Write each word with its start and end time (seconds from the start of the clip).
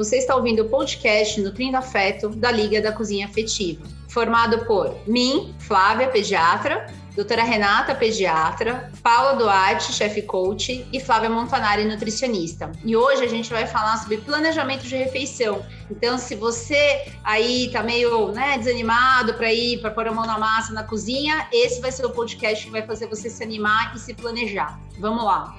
Você 0.00 0.16
está 0.16 0.34
ouvindo 0.34 0.62
o 0.62 0.64
podcast 0.70 1.38
Nutrindo 1.42 1.76
Afeto 1.76 2.30
da 2.30 2.50
Liga 2.50 2.80
da 2.80 2.90
Cozinha 2.90 3.26
Afetiva, 3.26 3.84
formado 4.08 4.64
por 4.64 4.96
mim, 5.06 5.54
Flávia, 5.58 6.08
pediatra, 6.08 6.86
doutora 7.14 7.42
Renata, 7.42 7.94
pediatra, 7.94 8.90
Paula 9.02 9.34
Duarte, 9.34 9.92
chefe 9.92 10.22
coach 10.22 10.88
e 10.90 10.98
Flávia 11.00 11.28
Montanari, 11.28 11.84
nutricionista. 11.84 12.72
E 12.82 12.96
hoje 12.96 13.24
a 13.24 13.28
gente 13.28 13.50
vai 13.50 13.66
falar 13.66 13.98
sobre 13.98 14.16
planejamento 14.16 14.84
de 14.84 14.96
refeição. 14.96 15.62
Então, 15.90 16.16
se 16.16 16.34
você 16.34 17.04
aí 17.22 17.68
tá 17.70 17.82
meio 17.82 18.28
né, 18.28 18.56
desanimado 18.56 19.34
para 19.34 19.52
ir, 19.52 19.82
para 19.82 19.90
pôr 19.90 20.08
a 20.08 20.12
mão 20.12 20.24
na 20.24 20.38
massa 20.38 20.72
na 20.72 20.82
cozinha, 20.82 21.46
esse 21.52 21.78
vai 21.78 21.92
ser 21.92 22.06
o 22.06 22.10
podcast 22.10 22.64
que 22.64 22.70
vai 22.70 22.86
fazer 22.86 23.06
você 23.06 23.28
se 23.28 23.42
animar 23.42 23.94
e 23.94 23.98
se 23.98 24.14
planejar. 24.14 24.80
Vamos 24.98 25.22
lá! 25.22 25.54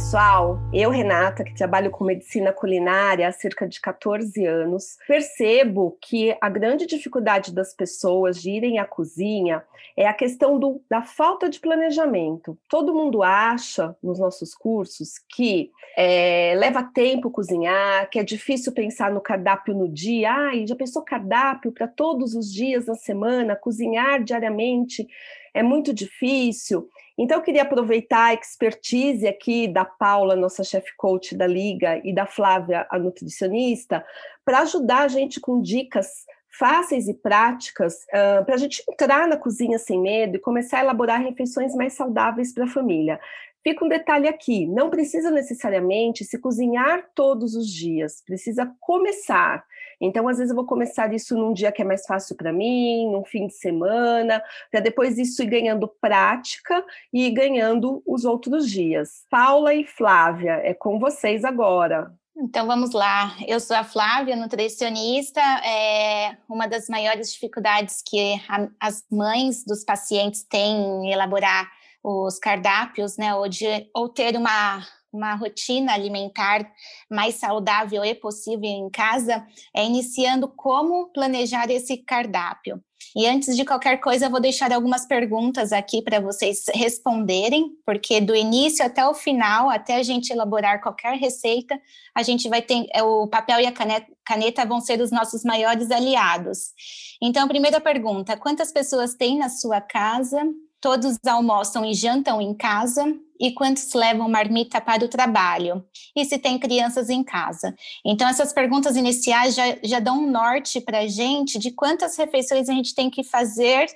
Pessoal, 0.00 0.58
eu, 0.72 0.88
Renata, 0.88 1.44
que 1.44 1.54
trabalho 1.54 1.90
com 1.90 2.04
medicina 2.04 2.54
culinária 2.54 3.28
há 3.28 3.32
cerca 3.32 3.68
de 3.68 3.78
14 3.78 4.46
anos, 4.46 4.96
percebo 5.06 5.98
que 6.00 6.34
a 6.40 6.48
grande 6.48 6.86
dificuldade 6.86 7.54
das 7.54 7.74
pessoas 7.74 8.40
de 8.40 8.50
irem 8.50 8.78
à 8.78 8.86
cozinha 8.86 9.62
é 9.94 10.08
a 10.08 10.14
questão 10.14 10.58
do, 10.58 10.82
da 10.88 11.02
falta 11.02 11.50
de 11.50 11.60
planejamento. 11.60 12.58
Todo 12.66 12.94
mundo 12.94 13.22
acha 13.22 13.94
nos 14.02 14.18
nossos 14.18 14.54
cursos 14.54 15.18
que 15.28 15.70
é, 15.94 16.54
leva 16.56 16.82
tempo 16.82 17.30
cozinhar, 17.30 18.08
que 18.08 18.18
é 18.18 18.24
difícil 18.24 18.72
pensar 18.72 19.12
no 19.12 19.20
cardápio 19.20 19.74
no 19.74 19.86
dia. 19.86 20.32
Ai, 20.32 20.66
já 20.66 20.74
pensou 20.74 21.02
cardápio 21.02 21.72
para 21.72 21.86
todos 21.86 22.34
os 22.34 22.50
dias 22.50 22.86
na 22.86 22.94
semana, 22.94 23.54
cozinhar 23.54 24.24
diariamente 24.24 25.06
é 25.52 25.62
muito 25.62 25.92
difícil. 25.92 26.88
Então, 27.22 27.36
eu 27.36 27.42
queria 27.42 27.64
aproveitar 27.64 28.28
a 28.28 28.34
expertise 28.34 29.28
aqui 29.28 29.68
da 29.68 29.84
Paula, 29.84 30.34
nossa 30.34 30.64
chefe 30.64 30.90
coach 30.96 31.36
da 31.36 31.46
Liga, 31.46 32.00
e 32.02 32.14
da 32.14 32.24
Flávia, 32.24 32.86
a 32.88 32.98
nutricionista, 32.98 34.02
para 34.42 34.60
ajudar 34.60 35.00
a 35.00 35.08
gente 35.08 35.38
com 35.38 35.60
dicas 35.60 36.24
fáceis 36.58 37.08
e 37.08 37.14
práticas 37.14 37.94
uh, 38.04 38.42
para 38.44 38.54
a 38.54 38.58
gente 38.58 38.82
entrar 38.88 39.28
na 39.28 39.36
cozinha 39.36 39.78
sem 39.78 40.00
medo 40.00 40.36
e 40.36 40.40
começar 40.40 40.78
a 40.78 40.80
elaborar 40.80 41.20
refeições 41.20 41.74
mais 41.74 41.92
saudáveis 41.92 42.54
para 42.54 42.64
a 42.64 42.68
família. 42.68 43.20
Fica 43.62 43.84
um 43.84 43.88
detalhe 43.88 44.26
aqui: 44.26 44.66
não 44.66 44.90
precisa 44.90 45.30
necessariamente 45.30 46.24
se 46.24 46.38
cozinhar 46.38 47.08
todos 47.14 47.54
os 47.54 47.68
dias, 47.68 48.22
precisa 48.24 48.72
começar. 48.80 49.64
Então, 50.00 50.26
às 50.28 50.38
vezes, 50.38 50.50
eu 50.50 50.56
vou 50.56 50.64
começar 50.64 51.12
isso 51.12 51.36
num 51.36 51.52
dia 51.52 51.70
que 51.70 51.82
é 51.82 51.84
mais 51.84 52.06
fácil 52.06 52.34
para 52.34 52.52
mim, 52.52 53.10
num 53.10 53.24
fim 53.24 53.46
de 53.46 53.54
semana, 53.54 54.42
para 54.70 54.80
depois 54.80 55.18
isso 55.18 55.42
ir 55.42 55.46
ganhando 55.46 55.86
prática 56.00 56.82
e 57.12 57.26
ir 57.26 57.32
ganhando 57.32 58.02
os 58.06 58.24
outros 58.24 58.68
dias. 58.68 59.26
Paula 59.30 59.74
e 59.74 59.84
Flávia, 59.84 60.60
é 60.62 60.72
com 60.72 60.98
vocês 60.98 61.44
agora. 61.44 62.10
Então 62.42 62.66
vamos 62.66 62.92
lá. 62.92 63.36
Eu 63.46 63.60
sou 63.60 63.76
a 63.76 63.84
Flávia, 63.84 64.34
nutricionista. 64.34 65.42
É 65.62 66.38
uma 66.48 66.66
das 66.66 66.88
maiores 66.88 67.34
dificuldades 67.34 68.02
que 68.02 68.40
a, 68.48 68.66
as 68.80 69.04
mães 69.10 69.62
dos 69.64 69.84
pacientes 69.84 70.42
têm 70.44 71.04
em 71.04 71.12
elaborar 71.12 71.70
os 72.02 72.38
cardápios, 72.38 73.16
né, 73.16 73.34
ou, 73.34 73.48
de, 73.48 73.88
ou 73.94 74.08
ter 74.08 74.36
uma 74.36 74.84
uma 75.12 75.34
rotina 75.34 75.92
alimentar 75.92 76.70
mais 77.10 77.34
saudável 77.36 78.04
e 78.04 78.14
possível 78.14 78.64
em 78.64 78.88
casa, 78.88 79.44
é 79.74 79.84
iniciando 79.84 80.48
como 80.48 81.08
planejar 81.12 81.70
esse 81.70 81.96
cardápio. 81.96 82.80
E 83.16 83.26
antes 83.26 83.56
de 83.56 83.64
qualquer 83.64 83.96
coisa, 83.96 84.26
eu 84.26 84.30
vou 84.30 84.40
deixar 84.40 84.72
algumas 84.72 85.04
perguntas 85.04 85.72
aqui 85.72 86.00
para 86.00 86.20
vocês 86.20 86.66
responderem, 86.72 87.70
porque 87.84 88.20
do 88.20 88.36
início 88.36 88.84
até 88.84 89.04
o 89.04 89.14
final, 89.14 89.68
até 89.68 89.96
a 89.96 90.02
gente 90.02 90.32
elaborar 90.32 90.80
qualquer 90.80 91.16
receita, 91.16 91.80
a 92.14 92.22
gente 92.22 92.48
vai 92.48 92.62
ter 92.62 92.86
é, 92.94 93.02
o 93.02 93.26
papel 93.26 93.58
e 93.60 93.66
a 93.66 93.72
caneta, 93.72 94.06
caneta 94.24 94.64
vão 94.64 94.80
ser 94.80 95.00
os 95.00 95.10
nossos 95.10 95.42
maiores 95.42 95.90
aliados. 95.90 96.72
Então, 97.20 97.48
primeira 97.48 97.80
pergunta: 97.80 98.36
quantas 98.36 98.70
pessoas 98.70 99.14
tem 99.14 99.38
na 99.38 99.48
sua 99.48 99.80
casa? 99.80 100.40
Todos 100.80 101.18
almoçam 101.26 101.84
e 101.84 101.94
jantam 101.94 102.40
em 102.40 102.54
casa? 102.54 103.04
e 103.40 103.52
quantos 103.52 103.94
levam 103.94 104.28
marmita 104.28 104.80
para 104.82 105.02
o 105.02 105.08
trabalho, 105.08 105.82
e 106.14 106.26
se 106.26 106.38
tem 106.38 106.58
crianças 106.58 107.08
em 107.08 107.24
casa. 107.24 107.74
Então, 108.04 108.28
essas 108.28 108.52
perguntas 108.52 108.96
iniciais 108.96 109.54
já, 109.54 109.64
já 109.82 109.98
dão 109.98 110.18
um 110.18 110.30
norte 110.30 110.78
para 110.78 110.98
a 110.98 111.08
gente 111.08 111.58
de 111.58 111.70
quantas 111.70 112.18
refeições 112.18 112.68
a 112.68 112.74
gente 112.74 112.94
tem 112.94 113.08
que 113.08 113.24
fazer 113.24 113.88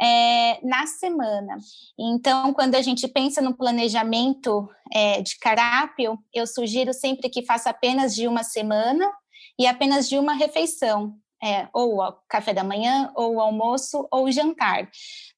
é, 0.00 0.64
na 0.64 0.86
semana. 0.86 1.58
Então, 1.98 2.54
quando 2.54 2.76
a 2.76 2.82
gente 2.82 3.08
pensa 3.08 3.42
no 3.42 3.56
planejamento 3.56 4.68
é, 4.92 5.20
de 5.20 5.36
carápio, 5.38 6.16
eu 6.32 6.46
sugiro 6.46 6.94
sempre 6.94 7.28
que 7.28 7.44
faça 7.44 7.70
apenas 7.70 8.14
de 8.14 8.28
uma 8.28 8.44
semana 8.44 9.10
e 9.58 9.66
apenas 9.66 10.08
de 10.08 10.16
uma 10.16 10.34
refeição. 10.34 11.14
É, 11.44 11.68
ou 11.74 11.98
café 12.28 12.54
da 12.54 12.62
manhã, 12.62 13.10
ou 13.16 13.40
almoço, 13.40 14.06
ou 14.12 14.30
jantar. 14.30 14.88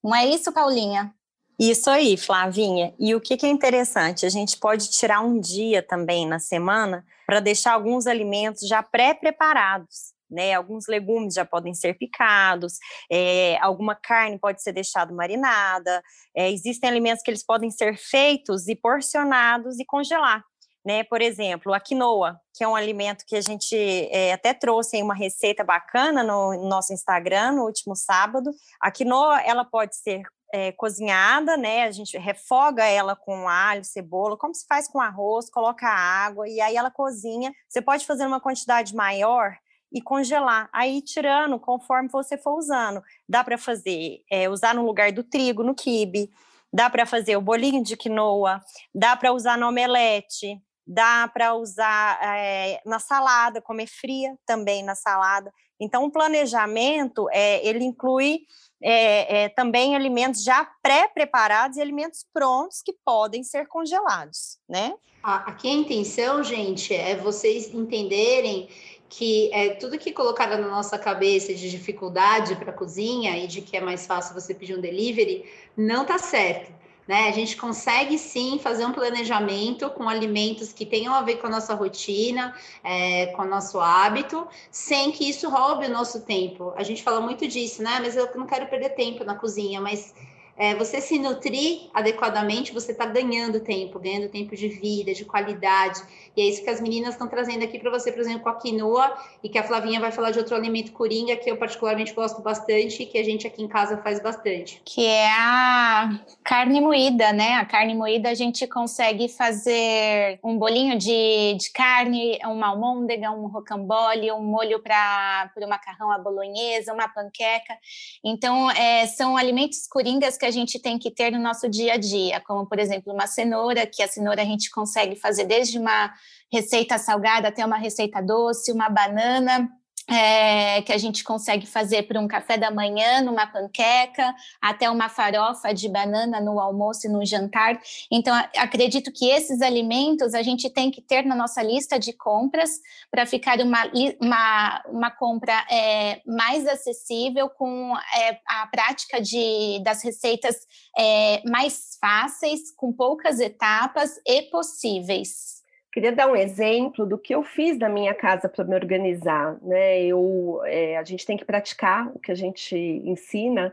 Não 0.05 0.15
é 0.15 0.27
isso, 0.27 0.53
Paulinha? 0.53 1.15
Isso 1.59 1.89
aí, 1.89 2.19
Flavinha. 2.19 2.93
E 2.99 3.15
o 3.15 3.21
que, 3.21 3.39
que 3.39 3.47
é 3.47 3.49
interessante? 3.49 4.27
A 4.27 4.29
gente 4.29 4.59
pode 4.59 4.91
tirar 4.91 5.23
um 5.23 5.41
dia 5.41 5.83
também 5.83 6.27
na 6.27 6.39
semana 6.39 7.07
para 7.27 7.41
deixar 7.41 7.73
alguns 7.73 8.07
alimentos 8.07 8.69
já 8.69 8.83
pré-preparados. 8.83 10.13
Né, 10.31 10.55
alguns 10.55 10.89
legumes 10.89 11.35
já 11.35 11.45
podem 11.45 11.75
ser 11.75 11.97
picados, 11.97 12.79
é, 13.13 13.57
alguma 13.61 13.95
carne 13.95 14.39
pode 14.39 14.63
ser 14.63 14.73
deixada 14.73 15.15
marinada, 15.15 16.03
é, 16.35 16.51
existem 16.51 16.91
alimentos 16.91 17.23
que 17.23 17.31
eles 17.31 17.45
podem 17.45 17.71
ser 17.71 17.97
feitos 17.97 18.67
e 18.67 18.75
porcionados 18.75 19.79
e 19.79 19.85
congelar. 19.85 20.43
Né? 20.85 21.03
Por 21.03 21.23
exemplo, 21.23 21.73
a 21.73 21.81
quinoa, 21.81 22.39
que 22.53 22.63
é 22.63 22.69
um 22.69 22.77
alimento 22.77 23.25
que 23.27 23.37
a 23.37 23.41
gente 23.41 23.75
é, 24.13 24.35
até 24.35 24.53
trouxe 24.53 25.01
uma 25.03 25.15
receita 25.15 25.65
bacana 25.65 26.23
no, 26.23 26.53
no 26.53 26.69
nosso 26.69 26.93
Instagram 26.93 27.53
no 27.53 27.65
último 27.65 27.97
sábado. 27.97 28.51
A 28.81 28.91
quinoa 28.91 29.41
ela 29.41 29.65
pode 29.65 29.97
ser 29.97 30.23
é, 30.53 30.71
cozinhada, 30.73 31.57
né? 31.57 31.83
A 31.83 31.91
gente 31.91 32.17
refoga 32.17 32.85
ela 32.85 33.17
com 33.17 33.49
alho, 33.49 33.85
cebola, 33.85 34.37
como 34.37 34.55
se 34.55 34.65
faz 34.69 34.87
com 34.87 35.01
arroz, 35.01 35.51
coloca 35.51 35.89
água 35.89 36.49
e 36.49 36.61
aí 36.61 36.77
ela 36.77 36.91
cozinha. 36.91 37.53
Você 37.69 37.83
pode 37.83 38.07
fazer 38.07 38.27
uma 38.27 38.41
quantidade 38.41 38.95
maior 38.95 39.57
e 39.93 40.03
congelar, 40.03 40.69
aí 40.73 41.01
tirando 41.03 41.59
conforme 41.59 42.09
você 42.09 42.37
for 42.37 42.57
usando. 42.57 43.03
Dá 43.29 43.43
para 43.43 43.57
fazer, 43.57 44.23
é, 44.31 44.49
usar 44.49 44.75
no 44.75 44.85
lugar 44.85 45.13
do 45.13 45.25
trigo, 45.25 45.63
no 45.63 45.75
quibe, 45.75 46.31
dá 46.73 46.91
para 46.91 47.07
fazer 47.07 47.37
o 47.37 47.41
bolinho 47.41 47.83
de 47.83 47.97
quinoa, 47.97 48.61
dá 48.95 49.17
para 49.17 49.33
usar 49.33 49.57
no 49.57 49.69
omelete, 49.69 50.61
dá 50.87 51.29
para 51.33 51.55
usar 51.55 52.19
é, 52.23 52.81
na 52.85 52.99
salada, 52.99 53.61
comer 53.61 53.87
fria 53.87 54.37
também 54.47 54.83
na 54.83 54.95
salada. 54.95 55.53
Então, 55.81 56.05
o 56.05 56.11
planejamento, 56.11 57.29
é, 57.31 57.67
ele 57.67 57.85
inclui 57.85 58.41
é, 58.83 59.45
é, 59.45 59.49
também 59.49 59.97
alimentos 59.97 60.45
já 60.45 60.65
pré-preparados 60.83 61.77
e 61.77 61.81
alimentos 61.81 62.25
prontos 62.33 62.83
que 62.83 62.95
podem 63.05 63.43
ser 63.43 63.67
congelados, 63.67 64.59
né? 64.69 64.95
Aqui 65.23 65.69
a 65.69 65.73
intenção, 65.73 66.45
gente, 66.45 66.95
é 66.95 67.17
vocês 67.17 67.73
entenderem 67.73 68.69
que 69.09 69.51
é 69.55 69.71
tudo 69.71 69.99
que 69.99 70.13
colocaram 70.13 70.61
na 70.61 70.69
nossa 70.69 70.99
cabeça 70.99 71.55
de 71.55 71.71
dificuldade 71.71 72.57
para 72.57 72.73
cozinha 72.73 73.37
e 73.39 73.47
de 73.47 73.63
que 73.63 73.77
é 73.77 73.81
mais 73.81 74.07
fácil 74.07 74.35
você 74.35 74.53
pedir 74.53 74.77
um 74.77 74.81
delivery, 74.81 75.49
não 75.77 76.05
tá 76.05 76.19
certo 76.19 76.73
né? 77.07 77.29
A 77.29 77.33
gente 77.33 77.57
consegue 77.57 78.19
sim 78.19 78.59
fazer 78.59 78.85
um 78.85 78.93
planejamento 78.93 79.91
com 79.91 80.09
alimentos 80.09 80.73
que 80.73 80.87
tenham 80.87 81.15
a 81.15 81.23
ver 81.23 81.37
com 81.37 81.47
a 81.47 81.51
nossa 81.51 81.75
rotina, 81.75 82.55
é, 82.83 83.27
com 83.27 83.43
o 83.43 83.47
nosso 83.47 83.79
hábito, 83.81 84.47
sem 84.71 85.13
que 85.13 85.29
isso 85.29 85.49
roube 85.49 85.87
o 85.87 85.91
nosso 85.91 86.23
tempo. 86.23 86.73
A 86.77 86.83
gente 86.83 87.03
fala 87.03 87.21
muito 87.21 87.47
disso, 87.47 87.83
né? 87.83 87.99
Mas 88.01 88.17
eu 88.17 88.29
não 88.35 88.47
quero 88.47 88.67
perder 88.67 88.91
tempo 88.91 89.25
na 89.25 89.35
cozinha, 89.35 89.81
mas 89.81 90.15
é, 90.57 90.75
você 90.75 91.01
se 91.01 91.19
nutrir 91.19 91.89
adequadamente, 91.93 92.73
você 92.73 92.93
está 92.93 93.07
ganhando 93.07 93.61
tempo, 93.61 93.99
ganhando 93.99 94.29
tempo 94.29 94.55
de 94.55 94.69
vida, 94.69 95.13
de 95.13 95.25
qualidade. 95.25 96.01
E 96.37 96.41
é 96.41 96.45
isso 96.45 96.63
que 96.63 96.71
as 96.71 96.81
meninas 96.81 97.15
estão 97.15 97.29
trazendo 97.29 97.65
aqui 97.65 97.79
para 97.79 97.91
você, 97.91 98.13
por 98.13 98.21
exemplo, 98.21 98.43
com 98.43 98.49
a 98.49 98.59
quinoa, 98.59 99.17
e 99.43 99.49
que 99.49 99.59
a 99.59 99.63
Flavinha 99.63 100.01
vai 100.01 100.13
falar 100.13 100.31
de 100.31 100.39
outro 100.39 100.55
alimento 100.55 100.93
coringa 100.93 101.37
que 101.37 101.51
eu 101.51 101.57
particularmente 101.57 102.13
gosto 102.13 102.41
bastante 102.41 103.03
e 103.03 103.07
que 103.07 103.19
a 103.19 103.25
gente 103.25 103.47
aqui 103.47 103.63
em 103.63 103.69
casa 103.69 103.99
faz 103.99 104.21
bastante. 104.21 104.81
Que 104.85 105.07
é 105.07 105.31
a 105.31 106.21
carne 106.43 106.81
moída, 106.81 107.33
né? 107.33 107.55
A 107.55 107.65
carne 107.65 107.95
moída 107.95 108.31
a 108.31 108.35
gente 108.35 108.67
consegue 108.67 109.29
fazer 109.29 110.39
um 110.43 110.57
bolinho 110.57 110.97
de, 110.99 111.57
de 111.59 111.71
carne, 111.73 112.39
uma 112.45 112.69
almôndega, 112.69 113.31
um 113.31 113.47
rocambole, 113.47 114.31
um 114.33 114.43
molho 114.43 114.81
para 114.81 115.51
o 115.57 115.69
macarrão 115.69 116.11
à 116.11 116.19
bolonhesa, 116.19 116.93
uma 116.93 117.09
panqueca. 117.09 117.77
Então, 118.25 118.71
é, 118.71 119.07
são 119.07 119.37
alimentos 119.37 119.87
coringas 119.87 120.37
que 120.37 120.44
que 120.45 120.49
a 120.49 120.51
gente 120.51 120.79
tem 120.79 120.99
que 120.99 121.11
ter 121.11 121.31
no 121.33 121.39
nosso 121.39 121.71
dia 121.71 121.95
a 121.95 121.97
dia, 121.97 122.39
como, 122.39 122.67
por 122.67 122.79
exemplo, 122.79 123.15
uma 123.15 123.27
cenoura, 123.27 123.87
que 123.87 124.03
a 124.03 124.09
cenoura 124.09 124.43
a 124.43 124.45
gente 124.45 124.69
consegue 124.71 125.17
fazer 125.17 125.47
desde 125.47 125.79
uma 125.79 126.13
receita 126.53 126.99
salgada 126.99 127.49
até 127.49 127.65
uma 127.65 127.79
receita 127.79 128.21
doce, 128.21 128.71
uma 128.71 128.91
banana, 128.91 129.71
é, 130.09 130.83
que 130.83 130.93
a 130.93 130.99
gente 130.99 131.25
consegue 131.25 131.67
fazer 131.67 132.03
para 132.05 132.21
um 132.21 132.29
café 132.29 132.59
da 132.59 132.71
manhã, 132.71 133.23
numa 133.23 133.47
panqueca, 133.47 134.35
até 134.61 134.91
uma 134.91 135.09
farofa 135.09 135.73
de 135.73 135.89
banana 135.89 136.41
no 136.41 136.61
almoço 136.61 137.07
e 137.07 137.11
no 137.11 137.25
jantar. 137.25 137.81
Então, 138.11 138.35
acredito 138.57 139.11
que 139.13 139.31
esses 139.31 139.63
alimentos 139.63 140.35
a 140.35 140.43
gente 140.43 140.69
tem 140.71 140.91
que 140.91 141.01
ter 141.01 141.25
na 141.25 141.35
nossa 141.35 141.63
lista 141.63 141.99
de 141.99 142.13
compras 142.13 142.71
para 143.11 143.25
ficar 143.25 143.59
uma, 143.61 143.85
uma, 144.21 144.83
uma 144.89 145.11
compra 145.11 145.65
é, 145.71 146.21
mais 146.27 146.67
acessível, 146.67 147.49
com 147.49 147.95
é, 147.97 148.39
a 148.47 148.67
prática 148.67 149.21
de, 149.21 149.83
das 149.83 150.03
receitas 150.03 150.57
é, 150.99 151.43
mais 151.49 151.97
fáceis, 152.01 152.75
com 152.77 152.93
poucas 152.93 153.41
etapas 153.41 154.11
e 154.27 154.43
possíveis. 154.43 155.64
Queria 155.95 156.11
dar 156.11 156.27
um 156.27 156.35
exemplo 156.35 157.07
do 157.07 157.17
que 157.17 157.33
eu 157.33 157.45
fiz 157.45 157.79
na 157.79 157.89
minha 157.89 158.13
casa 158.13 158.49
para 158.49 158.65
me 158.65 158.75
organizar. 158.75 159.57
Né? 159.63 160.03
Eu, 160.03 160.61
é, 160.65 160.97
a 160.97 161.05
gente 161.05 161.25
tem 161.25 161.37
que 161.37 161.45
praticar 161.45 162.11
o 162.13 162.19
que 162.19 162.33
a 162.33 162.35
gente 162.35 162.75
ensina, 162.77 163.73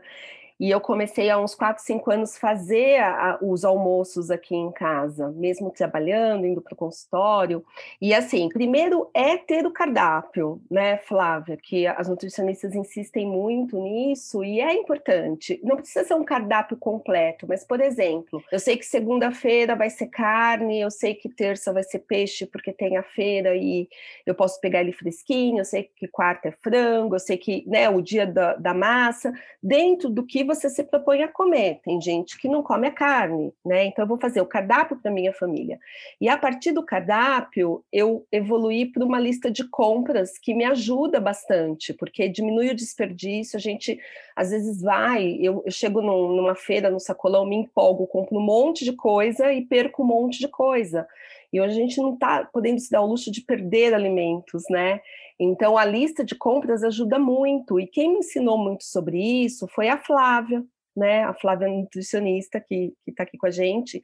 e 0.62 0.70
eu 0.70 0.80
comecei 0.80 1.28
há 1.28 1.36
uns 1.40 1.56
4, 1.56 1.82
5 1.82 2.08
anos 2.08 2.38
fazer 2.38 3.00
a, 3.00 3.36
os 3.42 3.64
almoços 3.64 4.30
aqui 4.30 4.54
em 4.54 4.70
casa, 4.70 5.28
mesmo 5.32 5.72
trabalhando, 5.72 6.46
indo 6.46 6.62
para 6.62 6.74
o 6.74 6.76
consultório. 6.76 7.64
E 8.00 8.14
assim, 8.14 8.48
primeiro 8.48 9.10
é 9.12 9.36
ter 9.36 9.66
o 9.66 9.72
cardápio, 9.72 10.62
né, 10.70 10.98
Flávia? 10.98 11.56
Que 11.60 11.84
as 11.88 12.06
nutricionistas 12.08 12.76
insistem 12.76 13.26
muito 13.26 13.76
nisso 13.82 14.44
e 14.44 14.60
é 14.60 14.72
importante. 14.72 15.60
Não 15.64 15.74
precisa 15.74 16.04
ser 16.04 16.14
um 16.14 16.22
cardápio 16.22 16.76
completo, 16.76 17.44
mas, 17.48 17.64
por 17.64 17.80
exemplo, 17.80 18.40
eu 18.52 18.60
sei 18.60 18.76
que 18.76 18.86
segunda-feira 18.86 19.74
vai 19.74 19.90
ser 19.90 20.06
carne, 20.06 20.80
eu 20.80 20.92
sei 20.92 21.16
que 21.16 21.28
terça 21.28 21.72
vai 21.72 21.82
ser 21.82 21.98
peixe 21.98 22.46
porque 22.46 22.72
tem 22.72 22.96
a 22.96 23.02
feira 23.02 23.56
e 23.56 23.88
eu 24.24 24.32
posso 24.32 24.60
pegar 24.60 24.80
ele 24.80 24.92
fresquinho, 24.92 25.58
eu 25.58 25.64
sei 25.64 25.90
que 25.96 26.06
quarta 26.06 26.50
é 26.50 26.52
frango, 26.52 27.16
eu 27.16 27.18
sei 27.18 27.36
que 27.36 27.64
né, 27.66 27.90
o 27.90 28.00
dia 28.00 28.24
da, 28.24 28.54
da 28.54 28.72
massa, 28.72 29.32
dentro 29.60 30.08
do 30.08 30.24
que 30.24 30.51
você 30.54 30.68
se 30.68 30.82
propõe 30.84 31.22
a 31.22 31.28
comer. 31.28 31.80
Tem 31.84 32.00
gente 32.00 32.38
que 32.38 32.48
não 32.48 32.62
come 32.62 32.86
a 32.86 32.90
carne, 32.90 33.52
né? 33.64 33.84
Então 33.86 34.04
eu 34.04 34.08
vou 34.08 34.18
fazer 34.18 34.40
o 34.40 34.46
cardápio 34.46 34.96
para 34.96 35.10
minha 35.10 35.32
família. 35.32 35.78
E 36.20 36.28
a 36.28 36.36
partir 36.36 36.72
do 36.72 36.82
cardápio, 36.82 37.84
eu 37.92 38.26
evoluí 38.30 38.86
para 38.86 39.04
uma 39.04 39.18
lista 39.18 39.50
de 39.50 39.64
compras 39.64 40.38
que 40.38 40.54
me 40.54 40.64
ajuda 40.64 41.20
bastante, 41.20 41.92
porque 41.92 42.28
diminui 42.28 42.70
o 42.70 42.74
desperdício. 42.74 43.56
A 43.56 43.60
gente 43.60 43.98
às 44.34 44.50
vezes 44.50 44.80
vai, 44.80 45.38
eu, 45.40 45.62
eu 45.64 45.72
chego 45.72 46.00
num, 46.00 46.34
numa 46.34 46.54
feira 46.54 46.90
no 46.90 47.00
sacolão, 47.00 47.46
me 47.46 47.56
empolgo, 47.56 48.06
compro 48.06 48.38
um 48.38 48.42
monte 48.42 48.84
de 48.84 48.92
coisa 48.92 49.52
e 49.52 49.62
perco 49.62 50.02
um 50.02 50.06
monte 50.06 50.38
de 50.38 50.48
coisa. 50.48 51.06
E 51.52 51.60
hoje 51.60 51.72
a 51.72 51.82
gente 51.82 52.00
não 52.00 52.14
está 52.14 52.48
podendo 52.52 52.80
se 52.80 52.90
dar 52.90 53.02
o 53.02 53.06
luxo 53.06 53.30
de 53.30 53.42
perder 53.42 53.92
alimentos, 53.92 54.62
né? 54.70 55.00
Então, 55.38 55.76
a 55.76 55.84
lista 55.84 56.24
de 56.24 56.34
compras 56.34 56.82
ajuda 56.82 57.18
muito. 57.18 57.78
E 57.78 57.86
quem 57.86 58.12
me 58.12 58.18
ensinou 58.18 58.56
muito 58.56 58.84
sobre 58.84 59.18
isso 59.18 59.66
foi 59.68 59.88
a 59.88 59.98
Flávia, 59.98 60.64
né? 60.96 61.24
A 61.24 61.34
Flávia 61.34 61.68
nutricionista 61.68 62.60
que 62.60 62.94
está 63.06 63.24
aqui 63.24 63.36
com 63.36 63.46
a 63.46 63.50
gente. 63.50 64.00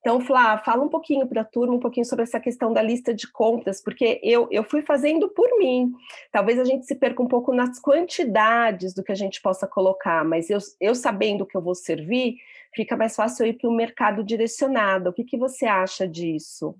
Então, 0.00 0.20
Flávia, 0.20 0.64
fala 0.64 0.82
um 0.82 0.88
pouquinho 0.88 1.26
para 1.28 1.42
a 1.42 1.44
turma, 1.44 1.74
um 1.74 1.80
pouquinho 1.80 2.04
sobre 2.04 2.24
essa 2.24 2.40
questão 2.40 2.72
da 2.72 2.82
lista 2.82 3.14
de 3.14 3.30
compras, 3.30 3.80
porque 3.80 4.20
eu, 4.22 4.48
eu 4.50 4.64
fui 4.64 4.82
fazendo 4.82 5.28
por 5.28 5.48
mim. 5.58 5.92
Talvez 6.30 6.58
a 6.58 6.64
gente 6.64 6.86
se 6.86 6.94
perca 6.96 7.22
um 7.22 7.28
pouco 7.28 7.54
nas 7.54 7.78
quantidades 7.78 8.92
do 8.94 9.02
que 9.02 9.12
a 9.12 9.16
gente 9.16 9.40
possa 9.40 9.66
colocar, 9.66 10.24
mas 10.24 10.50
eu, 10.50 10.58
eu 10.80 10.94
sabendo 10.94 11.46
que 11.46 11.56
eu 11.56 11.62
vou 11.62 11.74
servir, 11.74 12.36
fica 12.74 12.96
mais 12.96 13.14
fácil 13.14 13.46
eu 13.46 13.50
ir 13.50 13.58
para 13.58 13.70
o 13.70 13.74
mercado 13.74 14.24
direcionado. 14.24 15.10
O 15.10 15.12
que, 15.12 15.22
que 15.22 15.38
você 15.38 15.66
acha 15.66 16.06
disso? 16.06 16.74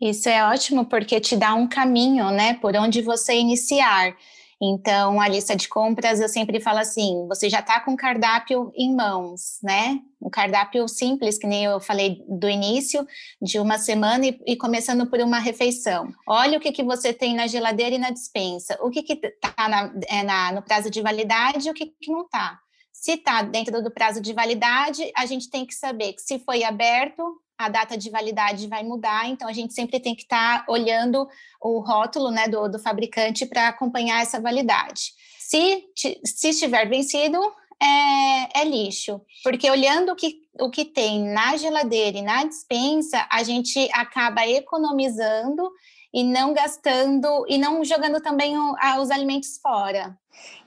Isso 0.00 0.28
é 0.28 0.44
ótimo 0.44 0.84
porque 0.84 1.20
te 1.20 1.36
dá 1.36 1.54
um 1.54 1.66
caminho, 1.66 2.30
né, 2.30 2.54
por 2.54 2.76
onde 2.76 3.00
você 3.00 3.34
iniciar. 3.34 4.14
Então, 4.60 5.20
a 5.20 5.28
lista 5.28 5.54
de 5.54 5.68
compras, 5.68 6.18
eu 6.18 6.28
sempre 6.28 6.60
falo 6.60 6.78
assim: 6.78 7.26
você 7.28 7.48
já 7.48 7.60
está 7.60 7.78
com 7.80 7.92
o 7.92 7.96
cardápio 7.96 8.72
em 8.74 8.94
mãos, 8.94 9.58
né? 9.62 10.00
Um 10.20 10.30
cardápio 10.30 10.88
simples, 10.88 11.38
que 11.38 11.46
nem 11.46 11.64
eu 11.64 11.78
falei 11.78 12.22
do 12.26 12.48
início, 12.48 13.06
de 13.40 13.58
uma 13.58 13.78
semana 13.78 14.26
e, 14.26 14.40
e 14.46 14.56
começando 14.56 15.06
por 15.10 15.20
uma 15.20 15.38
refeição. 15.38 16.10
Olha 16.26 16.56
o 16.56 16.60
que, 16.60 16.72
que 16.72 16.82
você 16.82 17.12
tem 17.12 17.34
na 17.34 17.46
geladeira 17.46 17.96
e 17.96 17.98
na 17.98 18.10
dispensa, 18.10 18.78
o 18.80 18.90
que 18.90 19.00
está 19.12 19.92
é, 20.08 20.54
no 20.54 20.62
prazo 20.62 20.90
de 20.90 21.02
validade 21.02 21.68
e 21.68 21.70
o 21.70 21.74
que, 21.74 21.86
que 22.00 22.10
não 22.10 22.22
está. 22.22 22.58
Se 22.90 23.12
está 23.12 23.42
dentro 23.42 23.82
do 23.82 23.92
prazo 23.92 24.22
de 24.22 24.32
validade, 24.32 25.12
a 25.14 25.26
gente 25.26 25.50
tem 25.50 25.66
que 25.66 25.74
saber 25.74 26.14
que 26.14 26.22
se 26.22 26.38
foi 26.38 26.64
aberto, 26.64 27.22
a 27.58 27.68
data 27.68 27.96
de 27.96 28.10
validade 28.10 28.66
vai 28.66 28.82
mudar, 28.82 29.28
então 29.28 29.48
a 29.48 29.52
gente 29.52 29.72
sempre 29.72 29.98
tem 30.00 30.14
que 30.14 30.22
estar 30.22 30.64
tá 30.64 30.72
olhando 30.72 31.28
o 31.60 31.80
rótulo 31.80 32.30
né, 32.30 32.48
do, 32.48 32.68
do 32.68 32.78
fabricante 32.78 33.46
para 33.46 33.68
acompanhar 33.68 34.22
essa 34.22 34.40
validade. 34.40 35.12
Se, 35.38 35.84
se 36.24 36.48
estiver 36.48 36.88
vencido, 36.88 37.38
é, 37.80 38.60
é, 38.60 38.64
lixo, 38.64 39.20
porque 39.44 39.70
olhando 39.70 40.12
o 40.12 40.16
que, 40.16 40.42
o 40.60 40.70
que 40.70 40.84
tem 40.84 41.22
na 41.22 41.56
geladeira 41.56 42.18
e 42.18 42.22
na 42.22 42.44
dispensa, 42.44 43.26
a 43.30 43.42
gente 43.42 43.88
acaba 43.92 44.46
economizando 44.46 45.70
e 46.12 46.24
não 46.24 46.54
gastando 46.54 47.44
e 47.46 47.58
não 47.58 47.84
jogando 47.84 48.20
também 48.20 48.56
o, 48.56 48.74
a, 48.78 49.00
os 49.00 49.10
alimentos 49.10 49.58
fora. 49.58 50.18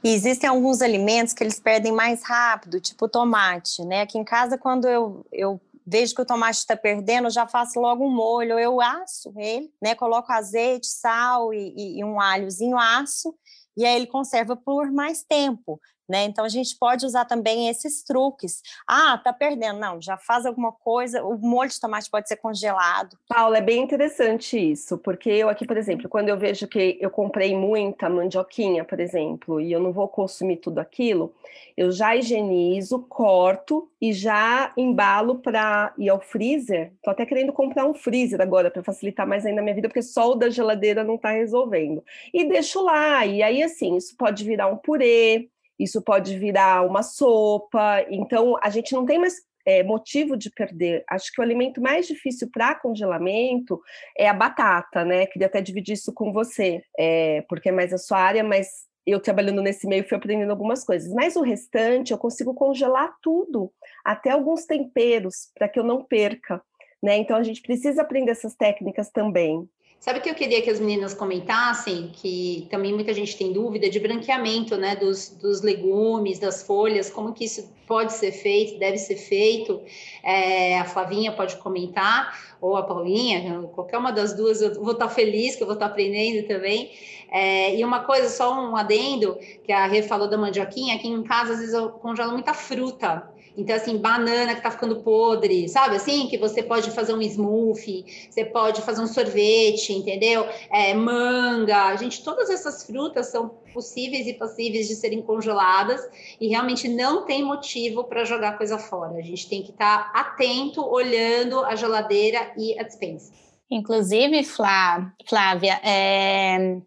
E 0.03 0.09
existem 0.09 0.49
alguns 0.49 0.81
alimentos 0.81 1.33
que 1.33 1.43
eles 1.43 1.59
perdem 1.59 1.91
mais 1.91 2.23
rápido, 2.23 2.79
tipo 2.79 3.07
tomate, 3.07 3.83
né? 3.83 4.01
Aqui 4.01 4.17
em 4.17 4.23
casa, 4.23 4.57
quando 4.57 4.87
eu, 4.87 5.25
eu 5.31 5.59
vejo 5.89 6.13
que 6.13 6.21
o 6.21 6.25
tomate 6.25 6.59
está 6.59 6.77
perdendo, 6.77 7.29
já 7.29 7.47
faço 7.47 7.79
logo 7.79 8.05
um 8.05 8.13
molho, 8.13 8.59
eu 8.59 8.79
asso 8.79 9.33
ele, 9.37 9.71
né? 9.81 9.95
Coloco 9.95 10.31
azeite, 10.31 10.85
sal 10.87 11.53
e, 11.53 11.73
e, 11.75 11.99
e 11.99 12.03
um 12.03 12.21
alhozinho, 12.21 12.77
aço, 12.77 13.33
e 13.75 13.85
aí 13.85 13.95
ele 13.95 14.07
conserva 14.07 14.55
por 14.55 14.91
mais 14.91 15.23
tempo. 15.23 15.81
Né? 16.09 16.25
Então 16.25 16.43
a 16.43 16.49
gente 16.49 16.75
pode 16.75 17.05
usar 17.05 17.25
também 17.25 17.69
esses 17.69 18.03
truques. 18.03 18.63
Ah, 18.87 19.15
tá 19.23 19.31
perdendo. 19.31 19.79
Não, 19.79 20.01
já 20.01 20.17
faz 20.17 20.43
alguma 20.43 20.71
coisa. 20.71 21.23
O 21.23 21.37
molho 21.37 21.69
de 21.69 21.79
tomate 21.79 22.09
pode 22.09 22.27
ser 22.27 22.37
congelado. 22.37 23.15
Paula, 23.27 23.59
é 23.59 23.61
bem 23.61 23.83
interessante 23.83 24.57
isso, 24.57 24.97
porque 24.97 25.29
eu 25.29 25.49
aqui, 25.49 25.67
por 25.67 25.77
exemplo, 25.77 26.09
quando 26.09 26.29
eu 26.29 26.37
vejo 26.37 26.67
que 26.67 26.97
eu 26.99 27.11
comprei 27.11 27.55
muita 27.55 28.09
mandioquinha, 28.09 28.83
por 28.83 28.99
exemplo, 28.99 29.61
e 29.61 29.71
eu 29.71 29.79
não 29.79 29.91
vou 29.91 30.07
consumir 30.07 30.57
tudo 30.57 30.79
aquilo, 30.79 31.33
eu 31.77 31.91
já 31.91 32.15
higienizo, 32.15 32.99
corto 33.07 33.87
e 34.01 34.11
já 34.11 34.73
embalo 34.75 35.35
para 35.35 35.93
ir 35.97 36.09
ao 36.09 36.19
freezer. 36.19 36.91
Tô 37.03 37.11
até 37.11 37.25
querendo 37.25 37.53
comprar 37.53 37.85
um 37.85 37.93
freezer 37.93 38.41
agora 38.41 38.71
para 38.71 38.81
facilitar 38.81 39.27
mais 39.27 39.45
ainda 39.45 39.61
a 39.61 39.63
minha 39.63 39.75
vida, 39.75 39.87
porque 39.87 40.01
só 40.01 40.31
o 40.31 40.35
da 40.35 40.49
geladeira 40.49 41.03
não 41.03 41.15
está 41.15 41.29
resolvendo. 41.29 42.03
E 42.33 42.45
deixo 42.45 42.81
lá. 42.81 43.25
E 43.25 43.43
aí, 43.43 43.61
assim, 43.61 43.95
isso 43.95 44.17
pode 44.17 44.43
virar 44.43 44.67
um 44.67 44.77
purê 44.77 45.49
isso 45.79 46.01
pode 46.01 46.37
virar 46.37 46.85
uma 46.85 47.01
sopa. 47.01 48.05
Então, 48.09 48.55
a 48.61 48.69
gente 48.69 48.93
não 48.93 49.05
tem 49.05 49.17
mais 49.17 49.35
é, 49.65 49.83
motivo 49.83 50.35
de 50.35 50.49
perder. 50.49 51.03
Acho 51.09 51.31
que 51.31 51.39
o 51.39 51.43
alimento 51.43 51.81
mais 51.81 52.07
difícil 52.07 52.49
para 52.51 52.75
congelamento 52.75 53.79
é 54.17 54.27
a 54.27 54.33
batata, 54.33 55.05
né? 55.05 55.25
Queria 55.27 55.47
até 55.47 55.61
dividir 55.61 55.93
isso 55.93 56.13
com 56.13 56.33
você, 56.33 56.81
é, 56.97 57.43
porque 57.47 57.69
é 57.69 57.71
mais 57.71 57.93
a 57.93 57.97
sua 57.97 58.19
área, 58.19 58.43
mas 58.43 58.67
eu 59.05 59.19
trabalhando 59.19 59.61
nesse 59.61 59.87
meio 59.87 60.07
fui 60.07 60.17
aprendendo 60.17 60.51
algumas 60.51 60.83
coisas. 60.83 61.11
Mas 61.13 61.35
o 61.35 61.41
restante 61.41 62.11
eu 62.11 62.17
consigo 62.17 62.53
congelar 62.53 63.15
tudo, 63.21 63.71
até 64.03 64.31
alguns 64.31 64.65
temperos, 64.65 65.51
para 65.55 65.69
que 65.69 65.79
eu 65.79 65.83
não 65.83 66.03
perca. 66.03 66.61
Né? 67.01 67.17
Então 67.17 67.37
a 67.37 67.43
gente 67.43 67.61
precisa 67.61 68.01
aprender 68.01 68.31
essas 68.31 68.55
técnicas 68.55 69.09
também. 69.09 69.67
Sabe 69.99 70.19
o 70.19 70.21
que 70.21 70.29
eu 70.29 70.35
queria 70.35 70.61
que 70.61 70.69
as 70.69 70.79
meninas 70.79 71.13
comentassem, 71.13 72.09
que 72.13 72.65
também 72.71 72.93
muita 72.93 73.13
gente 73.13 73.35
tem 73.37 73.51
dúvida, 73.51 73.89
de 73.89 73.99
branqueamento 73.99 74.77
né, 74.77 74.95
dos, 74.95 75.29
dos 75.29 75.61
legumes, 75.61 76.39
das 76.39 76.63
folhas, 76.63 77.09
como 77.09 77.33
que 77.33 77.43
isso 77.43 77.69
pode 77.85 78.13
ser 78.13 78.31
feito, 78.31 78.79
deve 78.79 78.97
ser 78.97 79.17
feito. 79.17 79.81
É, 80.23 80.79
a 80.79 80.85
Flavinha 80.85 81.33
pode 81.33 81.57
comentar, 81.57 82.55
ou 82.61 82.77
a 82.77 82.83
Paulinha, 82.83 83.61
qualquer 83.73 83.97
uma 83.97 84.11
das 84.11 84.33
duas, 84.33 84.61
eu 84.61 84.73
vou 84.81 84.93
estar 84.93 85.09
feliz, 85.09 85.57
que 85.57 85.63
eu 85.63 85.67
vou 85.67 85.73
estar 85.73 85.87
aprendendo 85.87 86.47
também. 86.47 86.91
É, 87.29 87.75
e 87.75 87.83
uma 87.83 87.99
coisa, 88.05 88.29
só 88.29 88.53
um 88.53 88.77
adendo, 88.77 89.37
que 89.65 89.71
a 89.73 89.85
Rê 89.85 90.01
falou 90.01 90.29
da 90.29 90.37
mandioquinha, 90.37 90.95
aqui 90.95 91.09
em 91.09 91.23
casa 91.23 91.51
às 91.51 91.59
vezes 91.59 91.73
eu 91.73 91.89
congelo 91.89 92.31
muita 92.31 92.53
fruta. 92.53 93.29
Então, 93.57 93.75
assim, 93.75 93.97
banana 93.97 94.55
que 94.55 94.61
tá 94.61 94.71
ficando 94.71 94.97
podre, 94.97 95.67
sabe? 95.67 95.95
Assim, 95.95 96.27
que 96.27 96.37
você 96.37 96.63
pode 96.63 96.91
fazer 96.91 97.13
um 97.13 97.21
smoothie, 97.21 98.05
você 98.29 98.45
pode 98.45 98.81
fazer 98.81 99.01
um 99.01 99.07
sorvete, 99.07 99.93
entendeu? 99.93 100.47
É, 100.71 100.93
manga. 100.93 101.95
Gente, 101.97 102.23
todas 102.23 102.49
essas 102.49 102.85
frutas 102.85 103.27
são 103.27 103.49
possíveis 103.73 104.27
e 104.27 104.33
passíveis 104.33 104.87
de 104.87 104.95
serem 104.95 105.21
congeladas 105.21 106.01
e 106.39 106.47
realmente 106.47 106.87
não 106.87 107.25
tem 107.25 107.43
motivo 107.43 108.03
para 108.03 108.23
jogar 108.23 108.57
coisa 108.57 108.77
fora. 108.77 109.17
A 109.17 109.21
gente 109.21 109.47
tem 109.49 109.61
que 109.61 109.71
estar 109.71 110.11
tá 110.11 110.19
atento, 110.19 110.85
olhando 110.85 111.63
a 111.65 111.75
geladeira 111.75 112.51
e 112.57 112.77
a 112.79 112.83
dispensa. 112.83 113.31
Inclusive, 113.71 114.43
Flá, 114.43 115.13
Flávia, 115.27 115.79
é, 115.83 116.81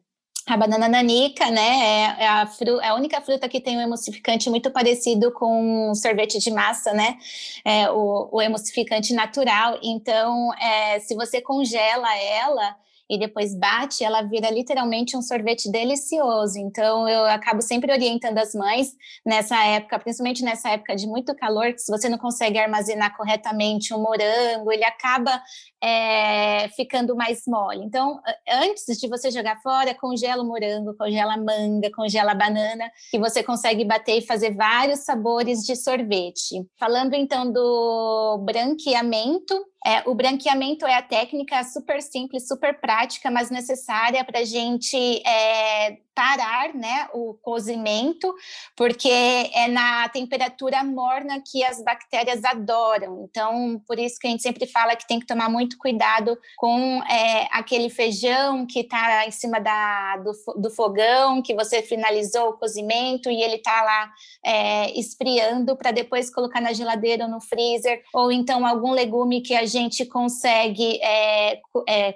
a 0.47 0.57
banana 0.57 0.89
nanica, 0.89 1.51
né, 1.51 2.17
é, 2.19 2.25
é 2.25 2.29
a, 2.29 2.47
fru 2.47 2.81
é 2.81 2.89
a, 2.89 2.95
única 2.95 3.21
fruta 3.21 3.49
que 3.49 3.61
tem 3.61 3.77
um 3.79 3.81
emulsificante 3.81 4.51
muito 4.51 4.71
parecido 4.71 5.31
com 5.33 5.95
sorvete 5.95 6.39
de 6.39 6.51
massa, 6.51 6.93
né, 6.93 7.17
é 7.65 7.91
o, 7.91 8.29
o 8.33 8.43
emulsificante 8.43 9.15
natural. 9.15 9.79
Então, 9.83 10.53
é, 10.55 10.99
se 11.01 11.15
você 11.15 11.41
congela 11.41 12.09
ela, 12.19 12.77
e 13.13 13.19
depois 13.19 13.55
bate, 13.55 14.03
ela 14.03 14.23
vira 14.23 14.49
literalmente 14.51 15.15
um 15.15 15.21
sorvete 15.21 15.71
delicioso. 15.71 16.59
Então, 16.59 17.07
eu 17.07 17.27
acabo 17.27 17.61
sempre 17.61 17.93
orientando 17.93 18.39
as 18.39 18.55
mães 18.55 18.89
nessa 19.27 19.63
época, 19.67 19.99
principalmente 19.99 20.43
nessa 20.43 20.71
época 20.71 20.97
de 20.97 21.07
muito 21.07 21.37
calor, 21.37 21.75
que 21.75 21.79
se 21.79 21.93
você 21.93 22.09
não 22.09 22.17
consegue 22.17 22.59
armazenar 22.59 23.15
corretamente 23.15 23.93
um 23.93 24.01
morango, 24.01 24.73
ele 24.73 24.83
acaba 24.83 25.43
é, 25.85 26.71
ficando 26.71 27.15
mais 27.15 27.43
mole. 27.47 27.85
Então, 27.85 28.19
antes 28.49 28.99
de 28.99 29.07
você 29.07 29.31
jogar 29.31 29.61
fora, 29.61 29.95
congela 29.95 30.43
o 30.43 30.47
morango, 30.47 30.97
congela 30.97 31.35
a 31.35 31.37
manga, 31.37 31.91
congela 31.95 32.33
a 32.33 32.35
banana, 32.35 32.91
que 33.11 33.19
você 33.19 33.43
consegue 33.43 33.85
bater 33.85 34.17
e 34.17 34.27
fazer 34.27 34.55
vários 34.55 35.01
sabores 35.01 35.67
de 35.67 35.77
sorvete. 35.77 36.65
Falando 36.79 37.13
então 37.13 37.53
do 37.53 38.39
branqueamento, 38.47 39.55
é, 39.85 40.09
o 40.09 40.15
branqueamento 40.15 40.87
é 40.87 40.95
a 40.95 41.03
técnica 41.03 41.65
super 41.65 42.01
simples, 42.01 42.47
super 42.47 42.81
prática, 42.81 43.02
mas 43.31 43.51
necessária 43.51 44.25
para 44.25 44.41
a 44.41 44.45
gente 44.45 44.97
é, 45.27 45.99
parar 46.15 46.75
né, 46.75 47.09
o 47.13 47.35
cozimento, 47.35 48.35
porque 48.77 49.09
é 49.09 49.69
na 49.69 50.09
temperatura 50.09 50.85
morna 50.85 51.43
que 51.45 51.65
as 51.65 51.83
bactérias 51.83 52.45
adoram. 52.45 53.27
Então, 53.29 53.83
por 53.87 53.99
isso 53.99 54.19
que 54.19 54.27
a 54.27 54.31
gente 54.31 54.43
sempre 54.43 54.67
fala 54.67 54.95
que 54.95 55.07
tem 55.07 55.19
que 55.19 55.27
tomar 55.27 55.49
muito 55.49 55.79
cuidado 55.79 56.39
com 56.57 57.03
é, 57.05 57.49
aquele 57.51 57.89
feijão 57.89 58.67
que 58.67 58.81
está 58.81 59.27
em 59.27 59.31
cima 59.31 59.59
da, 59.59 60.19
do, 60.19 60.61
do, 60.61 60.71
fogão, 60.71 61.43
que 61.43 61.55
você 61.55 61.83
finalizou 61.83 62.51
o 62.51 62.59
cozimento 62.59 63.31
e 63.31 63.43
ele 63.43 63.57
está 63.57 63.83
lá 63.83 64.13
é, 64.45 64.99
esfriando 64.99 65.77
para 65.77 65.91
depois 65.91 66.33
colocar 66.33 66.61
na 66.61 66.73
geladeira 66.73 67.25
ou 67.25 67.31
no 67.31 67.41
freezer, 67.41 68.03
ou 68.13 68.31
então 68.31 68.67
algum 68.67 68.93
legume 68.93 69.41
que 69.41 69.55
a 69.55 69.65
gente 69.65 70.05
consegue 70.05 70.99
é, 71.03 71.61
é 71.87 72.13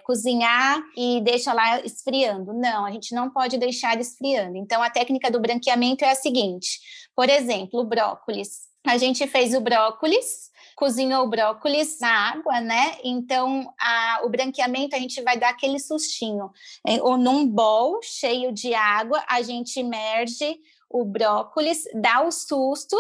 e 0.96 1.20
deixa 1.22 1.52
lá 1.52 1.80
esfriando. 1.80 2.52
Não, 2.52 2.84
a 2.84 2.90
gente 2.90 3.14
não 3.14 3.30
pode 3.30 3.58
deixar 3.58 3.98
esfriando. 4.00 4.56
Então, 4.56 4.82
a 4.82 4.90
técnica 4.90 5.30
do 5.30 5.40
branqueamento 5.40 6.04
é 6.04 6.10
a 6.10 6.14
seguinte: 6.14 6.80
por 7.14 7.28
exemplo, 7.28 7.80
o 7.80 7.84
brócolis. 7.84 8.66
A 8.86 8.98
gente 8.98 9.26
fez 9.26 9.52
o 9.52 9.60
brócolis, 9.60 10.50
cozinhou 10.76 11.24
o 11.24 11.28
brócolis 11.28 11.98
na 12.00 12.30
água, 12.30 12.60
né? 12.60 12.98
Então, 13.02 13.68
a, 13.80 14.20
o 14.24 14.28
branqueamento 14.28 14.94
a 14.94 14.98
gente 14.98 15.20
vai 15.22 15.36
dar 15.36 15.48
aquele 15.48 15.80
sustinho. 15.80 16.50
Ou 17.02 17.16
num 17.18 17.46
bowl 17.48 17.98
cheio 18.02 18.52
de 18.52 18.74
água, 18.74 19.24
a 19.28 19.42
gente 19.42 19.80
imerge 19.80 20.60
o 20.88 21.04
brócolis, 21.04 21.82
dá 21.94 22.22
o 22.22 22.30
susto, 22.30 22.96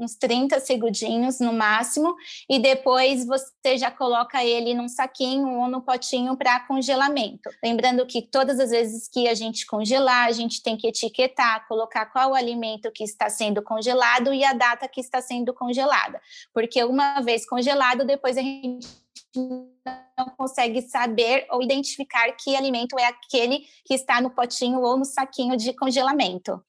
uns 0.00 0.14
30 0.14 0.58
segundinhos 0.60 1.38
no 1.38 1.52
máximo, 1.52 2.14
e 2.48 2.58
depois 2.58 3.26
você 3.26 3.76
já 3.76 3.90
coloca 3.90 4.42
ele 4.44 4.74
num 4.74 4.88
saquinho 4.88 5.48
ou 5.60 5.68
no 5.68 5.82
potinho 5.82 6.36
para 6.36 6.60
congelamento. 6.60 7.50
Lembrando 7.62 8.06
que 8.06 8.22
todas 8.22 8.58
as 8.58 8.70
vezes 8.70 9.06
que 9.06 9.28
a 9.28 9.34
gente 9.34 9.66
congelar, 9.66 10.26
a 10.26 10.32
gente 10.32 10.62
tem 10.62 10.76
que 10.76 10.88
etiquetar, 10.88 11.66
colocar 11.68 12.06
qual 12.06 12.34
alimento 12.34 12.90
que 12.90 13.04
está 13.04 13.28
sendo 13.28 13.62
congelado 13.62 14.32
e 14.32 14.44
a 14.44 14.52
data 14.52 14.88
que 14.88 15.00
está 15.00 15.20
sendo 15.20 15.52
congelada, 15.52 16.20
porque 16.54 16.82
uma 16.82 17.20
vez 17.20 17.46
congelado, 17.46 18.04
depois 18.04 18.38
a 18.38 18.42
gente 18.42 18.88
não 19.36 20.26
consegue 20.36 20.82
saber 20.82 21.46
ou 21.50 21.62
identificar 21.62 22.32
que 22.32 22.56
alimento 22.56 22.98
é 22.98 23.06
aquele 23.06 23.60
que 23.84 23.94
está 23.94 24.20
no 24.20 24.30
potinho 24.30 24.80
ou 24.80 24.96
no 24.96 25.04
saquinho 25.04 25.56
de 25.56 25.72
congelamento. 25.72 26.62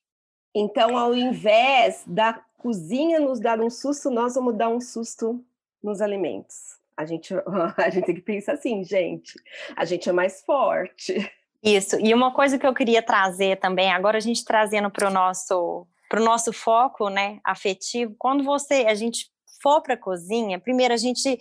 Então, 0.53 0.97
ao 0.97 1.15
invés 1.15 2.03
da 2.05 2.33
cozinha 2.61 3.19
nos 3.19 3.39
dar 3.39 3.59
um 3.59 3.69
susto, 3.69 4.11
nós 4.11 4.35
vamos 4.35 4.55
dar 4.55 4.69
um 4.69 4.79
susto 4.79 5.43
nos 5.81 6.01
alimentos. 6.01 6.77
A 6.95 7.05
gente, 7.05 7.33
a 7.77 7.89
gente 7.89 8.05
tem 8.05 8.15
que 8.15 8.21
pensar 8.21 8.53
assim, 8.53 8.83
gente, 8.83 9.33
a 9.75 9.83
gente 9.83 10.07
é 10.07 10.11
mais 10.11 10.41
forte. 10.41 11.31
Isso, 11.63 11.99
e 11.99 12.13
uma 12.13 12.33
coisa 12.33 12.57
que 12.57 12.65
eu 12.65 12.73
queria 12.73 13.01
trazer 13.01 13.59
também, 13.59 13.91
agora 13.91 14.17
a 14.17 14.21
gente 14.21 14.45
trazendo 14.45 14.89
para 14.89 15.09
o 15.09 15.13
nosso, 15.13 15.87
pro 16.09 16.23
nosso 16.23 16.53
foco 16.53 17.09
né, 17.09 17.39
afetivo, 17.43 18.15
quando 18.17 18.43
você, 18.43 18.85
a 18.87 18.95
gente 18.95 19.31
for 19.61 19.81
para 19.81 19.93
a 19.93 19.97
cozinha, 19.97 20.59
primeiro 20.59 20.93
a 20.93 20.97
gente 20.97 21.39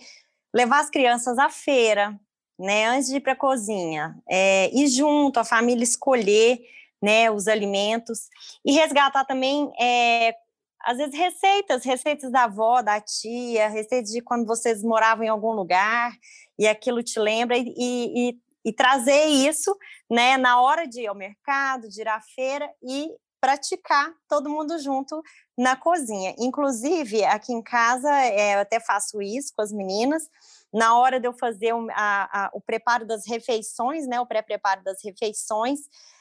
levar 0.53 0.79
as 0.79 0.89
crianças 0.89 1.37
à 1.39 1.49
feira, 1.49 2.19
né, 2.59 2.85
antes 2.87 3.09
de 3.09 3.15
ir 3.15 3.21
para 3.21 3.33
a 3.33 3.35
cozinha, 3.35 4.15
é, 4.29 4.69
ir 4.73 4.87
junto, 4.87 5.39
a 5.39 5.43
família 5.43 5.83
escolher 5.83 6.59
né, 7.01 7.31
os 7.31 7.47
alimentos 7.47 8.29
e 8.63 8.73
resgatar 8.73 9.25
também 9.25 9.71
é, 9.79 10.35
às 10.83 10.97
vezes 10.97 11.17
receitas, 11.17 11.83
receitas 11.83 12.31
da 12.31 12.43
avó, 12.43 12.81
da 12.81 12.99
tia, 12.99 13.67
receitas 13.67 14.11
de 14.11 14.21
quando 14.21 14.45
vocês 14.45 14.83
moravam 14.83 15.23
em 15.23 15.29
algum 15.29 15.51
lugar 15.51 16.11
e 16.57 16.67
aquilo 16.67 17.03
te 17.03 17.19
lembra 17.19 17.57
e, 17.57 17.73
e, 17.77 18.37
e 18.65 18.73
trazer 18.73 19.25
isso, 19.25 19.75
né, 20.09 20.37
na 20.37 20.61
hora 20.61 20.87
de 20.87 21.01
ir 21.01 21.07
ao 21.07 21.15
mercado, 21.15 21.89
de 21.89 22.01
ir 22.01 22.07
à 22.07 22.21
feira 22.21 22.69
e 22.83 23.09
praticar 23.41 24.13
todo 24.29 24.49
mundo 24.49 24.77
junto 24.77 25.21
na 25.57 25.75
cozinha. 25.75 26.35
Inclusive, 26.37 27.25
aqui 27.25 27.51
em 27.51 27.61
casa, 27.61 28.09
é, 28.21 28.55
eu 28.55 28.59
até 28.59 28.79
faço 28.79 29.19
isso 29.21 29.51
com 29.55 29.63
as 29.63 29.71
meninas, 29.71 30.23
na 30.71 30.97
hora 30.97 31.19
de 31.19 31.27
eu 31.27 31.33
fazer 31.33 31.73
o, 31.73 31.87
a, 31.91 32.45
a, 32.45 32.49
o 32.53 32.61
preparo 32.61 33.05
das 33.05 33.27
refeições, 33.27 34.07
né, 34.07 34.19
o 34.21 34.27
pré-preparo 34.27 34.83
das 34.83 35.03
refeições, 35.03 35.79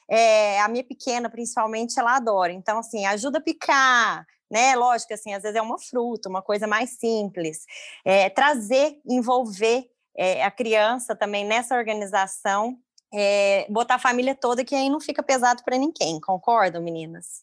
é, 0.08 0.60
a 0.60 0.68
minha 0.68 0.82
pequena, 0.82 1.28
principalmente, 1.28 2.00
ela 2.00 2.16
adora. 2.16 2.52
Então, 2.52 2.78
assim, 2.78 3.04
ajuda 3.04 3.38
a 3.38 3.42
picar, 3.42 4.26
né? 4.50 4.74
Lógico, 4.74 5.14
assim, 5.14 5.32
às 5.32 5.42
vezes 5.42 5.56
é 5.56 5.62
uma 5.62 5.78
fruta, 5.78 6.28
uma 6.28 6.42
coisa 6.42 6.66
mais 6.66 6.98
simples. 6.98 7.64
É, 8.04 8.28
trazer, 8.28 8.98
envolver 9.06 9.88
é, 10.16 10.44
a 10.44 10.50
criança 10.50 11.14
também 11.14 11.44
nessa 11.44 11.76
organização, 11.76 12.76
é, 13.12 13.66
botar 13.70 13.96
a 13.96 13.98
família 13.98 14.34
toda, 14.34 14.64
que 14.64 14.74
aí 14.74 14.88
não 14.88 15.00
fica 15.00 15.22
pesado 15.22 15.62
para 15.64 15.76
ninguém, 15.76 16.20
concordam, 16.20 16.82
meninas? 16.82 17.40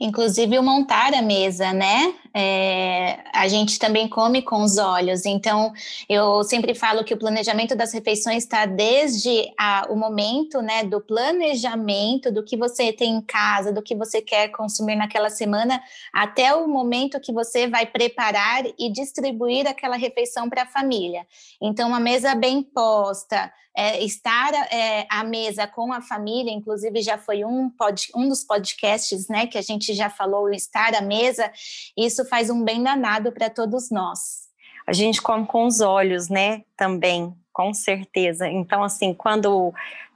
Inclusive 0.00 0.56
o 0.58 0.62
montar 0.62 1.12
a 1.12 1.20
mesa, 1.20 1.72
né? 1.72 2.14
É, 2.32 3.18
a 3.32 3.48
gente 3.48 3.80
também 3.80 4.06
come 4.08 4.42
com 4.42 4.62
os 4.62 4.78
olhos. 4.78 5.26
Então, 5.26 5.72
eu 6.08 6.44
sempre 6.44 6.72
falo 6.72 7.02
que 7.02 7.12
o 7.12 7.18
planejamento 7.18 7.74
das 7.74 7.92
refeições 7.92 8.44
está 8.44 8.64
desde 8.64 9.52
a, 9.58 9.88
o 9.90 9.96
momento, 9.96 10.62
né, 10.62 10.84
do 10.84 11.00
planejamento 11.00 12.30
do 12.30 12.44
que 12.44 12.56
você 12.56 12.92
tem 12.92 13.14
em 13.14 13.20
casa, 13.20 13.72
do 13.72 13.82
que 13.82 13.96
você 13.96 14.22
quer 14.22 14.48
consumir 14.48 14.94
naquela 14.94 15.30
semana, 15.30 15.82
até 16.12 16.54
o 16.54 16.68
momento 16.68 17.20
que 17.20 17.32
você 17.32 17.66
vai 17.66 17.84
preparar 17.84 18.64
e 18.78 18.92
distribuir 18.92 19.66
aquela 19.66 19.96
refeição 19.96 20.48
para 20.48 20.62
a 20.62 20.66
família. 20.66 21.26
Então, 21.60 21.88
uma 21.88 21.98
mesa 21.98 22.36
bem 22.36 22.62
posta, 22.62 23.52
é, 23.78 24.02
estar 24.02 24.52
é, 24.72 25.06
à 25.08 25.22
mesa 25.22 25.64
com 25.64 25.92
a 25.92 26.00
família, 26.00 26.52
inclusive 26.52 27.00
já 27.00 27.16
foi 27.16 27.44
um, 27.44 27.70
pod, 27.70 28.08
um 28.12 28.28
dos 28.28 28.42
podcasts, 28.42 29.28
né, 29.28 29.46
que 29.46 29.56
a 29.56 29.62
gente 29.62 29.94
já 29.94 30.10
falou, 30.10 30.50
estar 30.50 30.96
à 30.96 31.00
mesa, 31.00 31.48
isso 31.96 32.24
faz 32.24 32.50
um 32.50 32.64
bem 32.64 32.82
danado 32.82 33.30
para 33.30 33.48
todos 33.48 33.88
nós. 33.88 34.48
A 34.84 34.92
gente 34.92 35.22
come 35.22 35.46
com 35.46 35.64
os 35.64 35.80
olhos, 35.80 36.28
né, 36.28 36.64
também, 36.76 37.32
com 37.52 37.72
certeza. 37.72 38.48
Então, 38.48 38.82
assim, 38.82 39.14
quando 39.14 39.72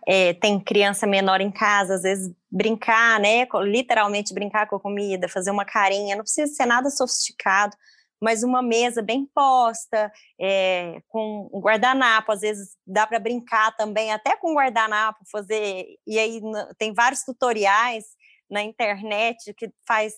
é, 0.09 0.33
tem 0.33 0.59
criança 0.59 1.07
menor 1.07 1.41
em 1.41 1.53
casa, 1.53 1.95
às 1.95 2.03
vezes 2.03 2.35
brincar, 2.51 3.21
né, 3.21 3.47
literalmente 3.63 4.35
brincar 4.35 4.67
com 4.67 4.75
a 4.75 4.81
comida, 4.81 5.29
fazer 5.29 5.53
uma 5.53 5.65
carinha, 5.65 6.17
não 6.17 6.25
precisa 6.25 6.53
ser 6.53 6.67
nada 6.67 6.91
sofisticado, 6.91 7.77
mas 8.23 8.45
uma 8.45 8.63
mesa 8.63 9.03
bem 9.03 9.27
posta, 9.35 10.13
é, 10.41 11.03
com 11.09 11.51
um 11.53 11.61
guardanapo, 11.61 12.31
às 12.31 12.41
vezes 12.41 12.77
dá 12.87 13.05
para 13.05 13.19
brincar 13.19 13.75
também, 13.77 14.13
até 14.13 14.37
com 14.37 14.55
guardanapo, 14.55 15.19
fazer, 15.29 15.99
e 16.07 16.21
aí 16.21 16.41
tem 16.79 16.95
vários 16.95 17.25
tutoriais 17.25 18.05
na 18.49 18.63
internet 18.63 19.53
que 19.55 19.73
faz 19.85 20.15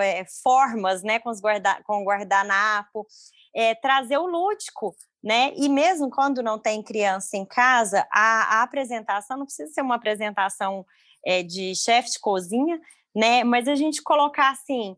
é, 0.00 0.24
formas 0.42 1.02
né, 1.02 1.18
com, 1.18 1.28
os 1.28 1.38
guarda, 1.38 1.82
com 1.84 2.02
guardanapo, 2.02 3.06
é, 3.54 3.74
trazer 3.74 4.16
o 4.16 4.26
lúdico, 4.26 4.96
né? 5.22 5.52
E 5.54 5.68
mesmo 5.68 6.08
quando 6.08 6.42
não 6.42 6.58
tem 6.58 6.82
criança 6.82 7.36
em 7.36 7.44
casa, 7.44 8.06
a, 8.10 8.58
a 8.58 8.62
apresentação 8.62 9.36
não 9.36 9.44
precisa 9.44 9.70
ser 9.70 9.82
uma 9.82 9.96
apresentação 9.96 10.86
é, 11.26 11.42
de 11.42 11.74
chefe 11.74 12.12
de 12.12 12.20
cozinha, 12.20 12.80
né? 13.14 13.44
Mas 13.44 13.68
a 13.68 13.74
gente 13.74 14.02
colocar 14.02 14.50
assim, 14.50 14.96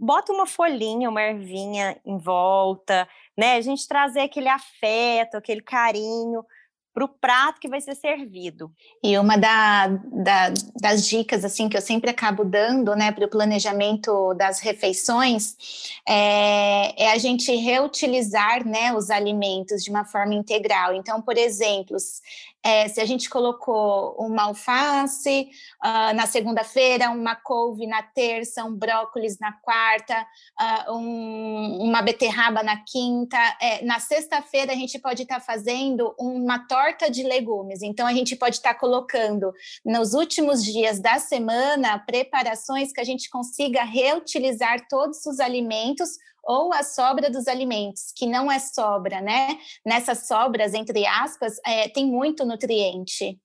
bota 0.00 0.32
uma 0.32 0.46
folhinha, 0.46 1.10
uma 1.10 1.22
ervinha 1.22 2.00
em 2.06 2.16
volta, 2.16 3.06
né? 3.36 3.56
A 3.56 3.60
gente 3.60 3.86
trazer 3.86 4.20
aquele 4.20 4.48
afeto, 4.48 5.36
aquele 5.36 5.60
carinho 5.60 6.42
para 6.92 7.04
o 7.04 7.08
prato 7.08 7.60
que 7.60 7.68
vai 7.68 7.80
ser 7.80 7.94
servido. 7.94 8.72
E 9.02 9.16
uma 9.16 9.36
da, 9.36 9.86
da, 9.86 10.52
das 10.80 11.06
dicas 11.06 11.44
assim 11.44 11.68
que 11.68 11.76
eu 11.76 11.80
sempre 11.80 12.10
acabo 12.10 12.44
dando, 12.44 12.96
né, 12.96 13.12
para 13.12 13.24
o 13.24 13.30
planejamento 13.30 14.34
das 14.34 14.58
refeições, 14.58 15.54
é, 16.06 17.04
é, 17.04 17.12
a 17.12 17.18
gente 17.18 17.54
reutilizar, 17.54 18.66
né, 18.66 18.92
os 18.92 19.08
alimentos 19.08 19.84
de 19.84 19.90
uma 19.90 20.04
forma 20.04 20.34
integral. 20.34 20.92
Então, 20.92 21.22
por 21.22 21.38
exemplo, 21.38 21.96
é, 22.62 22.88
se 22.88 23.00
a 23.00 23.06
gente 23.06 23.30
colocou 23.30 24.14
uma 24.18 24.44
alface 24.44 25.48
uh, 25.82 26.14
na 26.14 26.26
segunda-feira, 26.26 27.10
uma 27.10 27.34
couve 27.34 27.86
na 27.86 28.02
terça, 28.02 28.64
um 28.64 28.74
brócolis 28.74 29.38
na 29.38 29.52
quarta, 29.52 30.26
uh, 30.60 30.92
um, 30.92 31.78
uma 31.82 32.02
beterraba 32.02 32.62
na 32.62 32.76
quinta, 32.84 33.38
é, 33.60 33.82
na 33.84 33.98
sexta-feira 33.98 34.72
a 34.72 34.76
gente 34.76 34.98
pode 34.98 35.22
estar 35.22 35.36
tá 35.36 35.40
fazendo 35.40 36.14
uma 36.18 36.58
torta 36.58 37.10
de 37.10 37.22
legumes. 37.22 37.82
Então 37.82 38.06
a 38.06 38.12
gente 38.12 38.36
pode 38.36 38.56
estar 38.56 38.74
tá 38.74 38.78
colocando 38.78 39.52
nos 39.84 40.12
últimos 40.12 40.62
dias 40.62 41.00
da 41.00 41.18
semana 41.18 41.98
preparações 41.98 42.92
que 42.92 43.00
a 43.00 43.04
gente 43.04 43.30
consiga 43.30 43.84
reutilizar 43.84 44.86
todos 44.88 45.24
os 45.24 45.40
alimentos 45.40 46.10
ou 46.44 46.72
a 46.72 46.82
sobra 46.82 47.30
dos 47.30 47.46
alimentos, 47.46 48.12
que 48.14 48.26
não 48.26 48.50
é 48.50 48.58
sobra, 48.58 49.20
né? 49.20 49.58
Nessas 49.84 50.26
sobras, 50.26 50.74
entre 50.74 51.06
aspas, 51.06 51.58
é, 51.66 51.88
tem 51.88 52.06
muito 52.06 52.44
nutriente. 52.44 53.38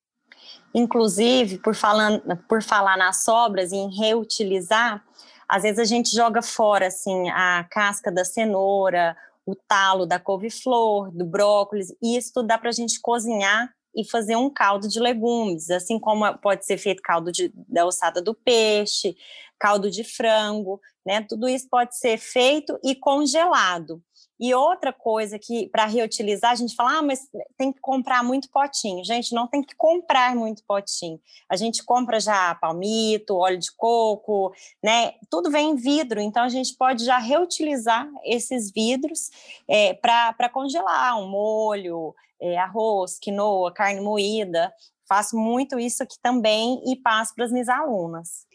Inclusive, 0.74 1.58
por, 1.60 1.76
falando, 1.76 2.22
por 2.50 2.62
falar 2.62 2.98
nas 2.98 3.24
sobras 3.24 3.72
e 3.72 3.78
em 3.78 3.96
reutilizar, 3.96 5.04
às 5.48 5.64
vezes 5.64 5.80
a 5.80 5.86
gente 5.86 6.16
joga 6.16 6.42
fora 6.42 6.88
assim 6.88 7.30
a 7.30 7.66
casca 7.70 8.12
da 8.12 8.26
cenoura, 8.26 9.16
o 9.46 9.56
talo 9.56 10.06
da 10.06 10.20
couve-flor, 10.20 11.12
do 11.12 11.26
brócolis, 11.26 11.94
e 12.02 12.18
isso 12.18 12.42
dá 12.42 12.58
para 12.58 12.70
a 12.70 12.74
gente 12.74 13.00
cozinhar 13.00 13.70
e 13.96 14.04
fazer 14.04 14.36
um 14.36 14.50
caldo 14.50 14.90
de 14.90 15.00
legumes, 15.00 15.70
assim 15.70 16.00
como 16.00 16.38
pode 16.40 16.66
ser 16.66 16.78
feito 16.78 17.02
caldo 17.02 17.32
de, 17.32 17.52
da 17.56 17.86
ossada 17.86 18.22
do 18.22 18.34
peixe, 18.34 19.16
caldo 19.58 19.90
de 19.90 20.04
frango, 20.04 20.82
né? 21.06 21.22
Tudo 21.22 21.48
isso 21.48 21.68
pode 21.70 21.98
ser 21.98 22.18
feito 22.18 22.78
e 22.84 22.96
congelado. 22.96 24.02
E 24.38 24.54
outra 24.54 24.92
coisa 24.92 25.40
que, 25.40 25.70
para 25.70 25.86
reutilizar, 25.86 26.52
a 26.52 26.56
gente 26.56 26.76
fala, 26.76 26.98
ah, 26.98 27.02
mas 27.02 27.30
tem 27.58 27.72
que 27.72 27.80
comprar 27.80 28.22
muito 28.22 28.50
potinho. 28.50 29.04
Gente, 29.06 29.34
não 29.34 29.48
tem 29.48 29.64
que 29.64 29.74
comprar 29.76 30.36
muito 30.36 30.62
potinho. 30.68 31.20
A 31.50 31.56
gente 31.56 31.84
compra 31.84 32.20
já 32.20 32.54
palmito, 32.56 33.38
óleo 33.38 33.58
de 33.58 33.72
coco, 33.78 34.54
né? 34.84 35.14
Tudo 35.30 35.50
vem 35.50 35.72
em 35.72 35.76
vidro, 35.76 36.20
então 36.20 36.44
a 36.44 36.50
gente 36.50 36.76
pode 36.76 37.06
já 37.06 37.18
reutilizar 37.18 38.10
esses 38.26 38.72
vidros 38.74 39.30
é, 39.70 39.94
para 39.94 40.50
congelar 40.50 41.18
um 41.18 41.30
molho, 41.30 42.14
é, 42.42 42.58
arroz, 42.58 43.18
quinoa, 43.18 43.74
carne 43.74 44.02
moída. 44.02 44.74
Faço 45.08 45.38
muito 45.38 45.80
isso 45.80 46.04
aqui 46.04 46.18
também 46.22 46.82
e 46.86 46.98
passo 46.98 47.34
para 47.36 47.46
as 47.46 47.52
minhas 47.52 47.70
alunas. 47.70 48.46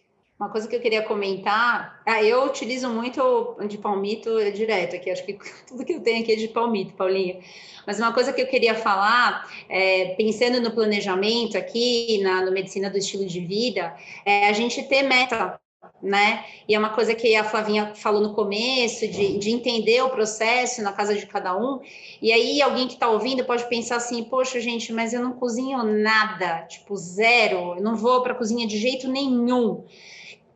Uma 0.41 0.49
coisa 0.49 0.67
que 0.67 0.75
eu 0.75 0.81
queria 0.81 1.03
comentar, 1.03 2.01
ah, 2.07 2.23
eu 2.23 2.47
utilizo 2.47 2.89
muito 2.89 3.59
de 3.69 3.77
palmito 3.77 4.31
direto 4.53 4.97
aqui, 4.97 5.11
acho 5.11 5.23
que 5.23 5.35
tudo 5.69 5.85
que 5.85 5.93
eu 5.93 6.01
tenho 6.01 6.23
aqui 6.23 6.33
é 6.33 6.37
de 6.37 6.49
palmito, 6.49 6.95
Paulinho. 6.95 7.39
Mas 7.87 7.99
uma 7.99 8.11
coisa 8.11 8.33
que 8.33 8.41
eu 8.41 8.47
queria 8.47 8.75
falar, 8.75 9.47
é, 9.69 10.15
pensando 10.15 10.59
no 10.59 10.71
planejamento 10.71 11.59
aqui, 11.59 12.23
na 12.23 12.43
no 12.43 12.53
medicina 12.53 12.89
do 12.89 12.97
estilo 12.97 13.27
de 13.27 13.39
vida, 13.39 13.95
é 14.25 14.49
a 14.49 14.53
gente 14.55 14.83
ter 14.85 15.03
meta, 15.03 15.61
né? 16.03 16.43
E 16.67 16.75
é 16.75 16.79
uma 16.79 16.95
coisa 16.95 17.15
que 17.15 17.37
a 17.37 17.45
Flavinha 17.45 17.95
falou 17.95 18.23
no 18.23 18.33
começo, 18.33 19.07
de, 19.07 19.37
de 19.37 19.51
entender 19.51 20.01
o 20.01 20.09
processo 20.09 20.81
na 20.81 20.95
casa 20.95 21.15
de 21.15 21.27
cada 21.27 21.55
um. 21.55 21.81
E 22.23 22.33
aí, 22.33 22.63
alguém 22.63 22.87
que 22.87 22.95
está 22.95 23.11
ouvindo 23.11 23.45
pode 23.45 23.69
pensar 23.69 23.97
assim: 23.97 24.25
poxa, 24.25 24.59
gente, 24.59 24.91
mas 24.91 25.13
eu 25.13 25.23
não 25.23 25.35
cozinho 25.35 25.83
nada, 25.83 26.63
tipo, 26.63 26.97
zero, 26.97 27.75
eu 27.77 27.83
não 27.83 27.95
vou 27.95 28.23
para 28.23 28.33
a 28.33 28.37
cozinha 28.37 28.67
de 28.67 28.79
jeito 28.79 29.07
nenhum. 29.07 29.85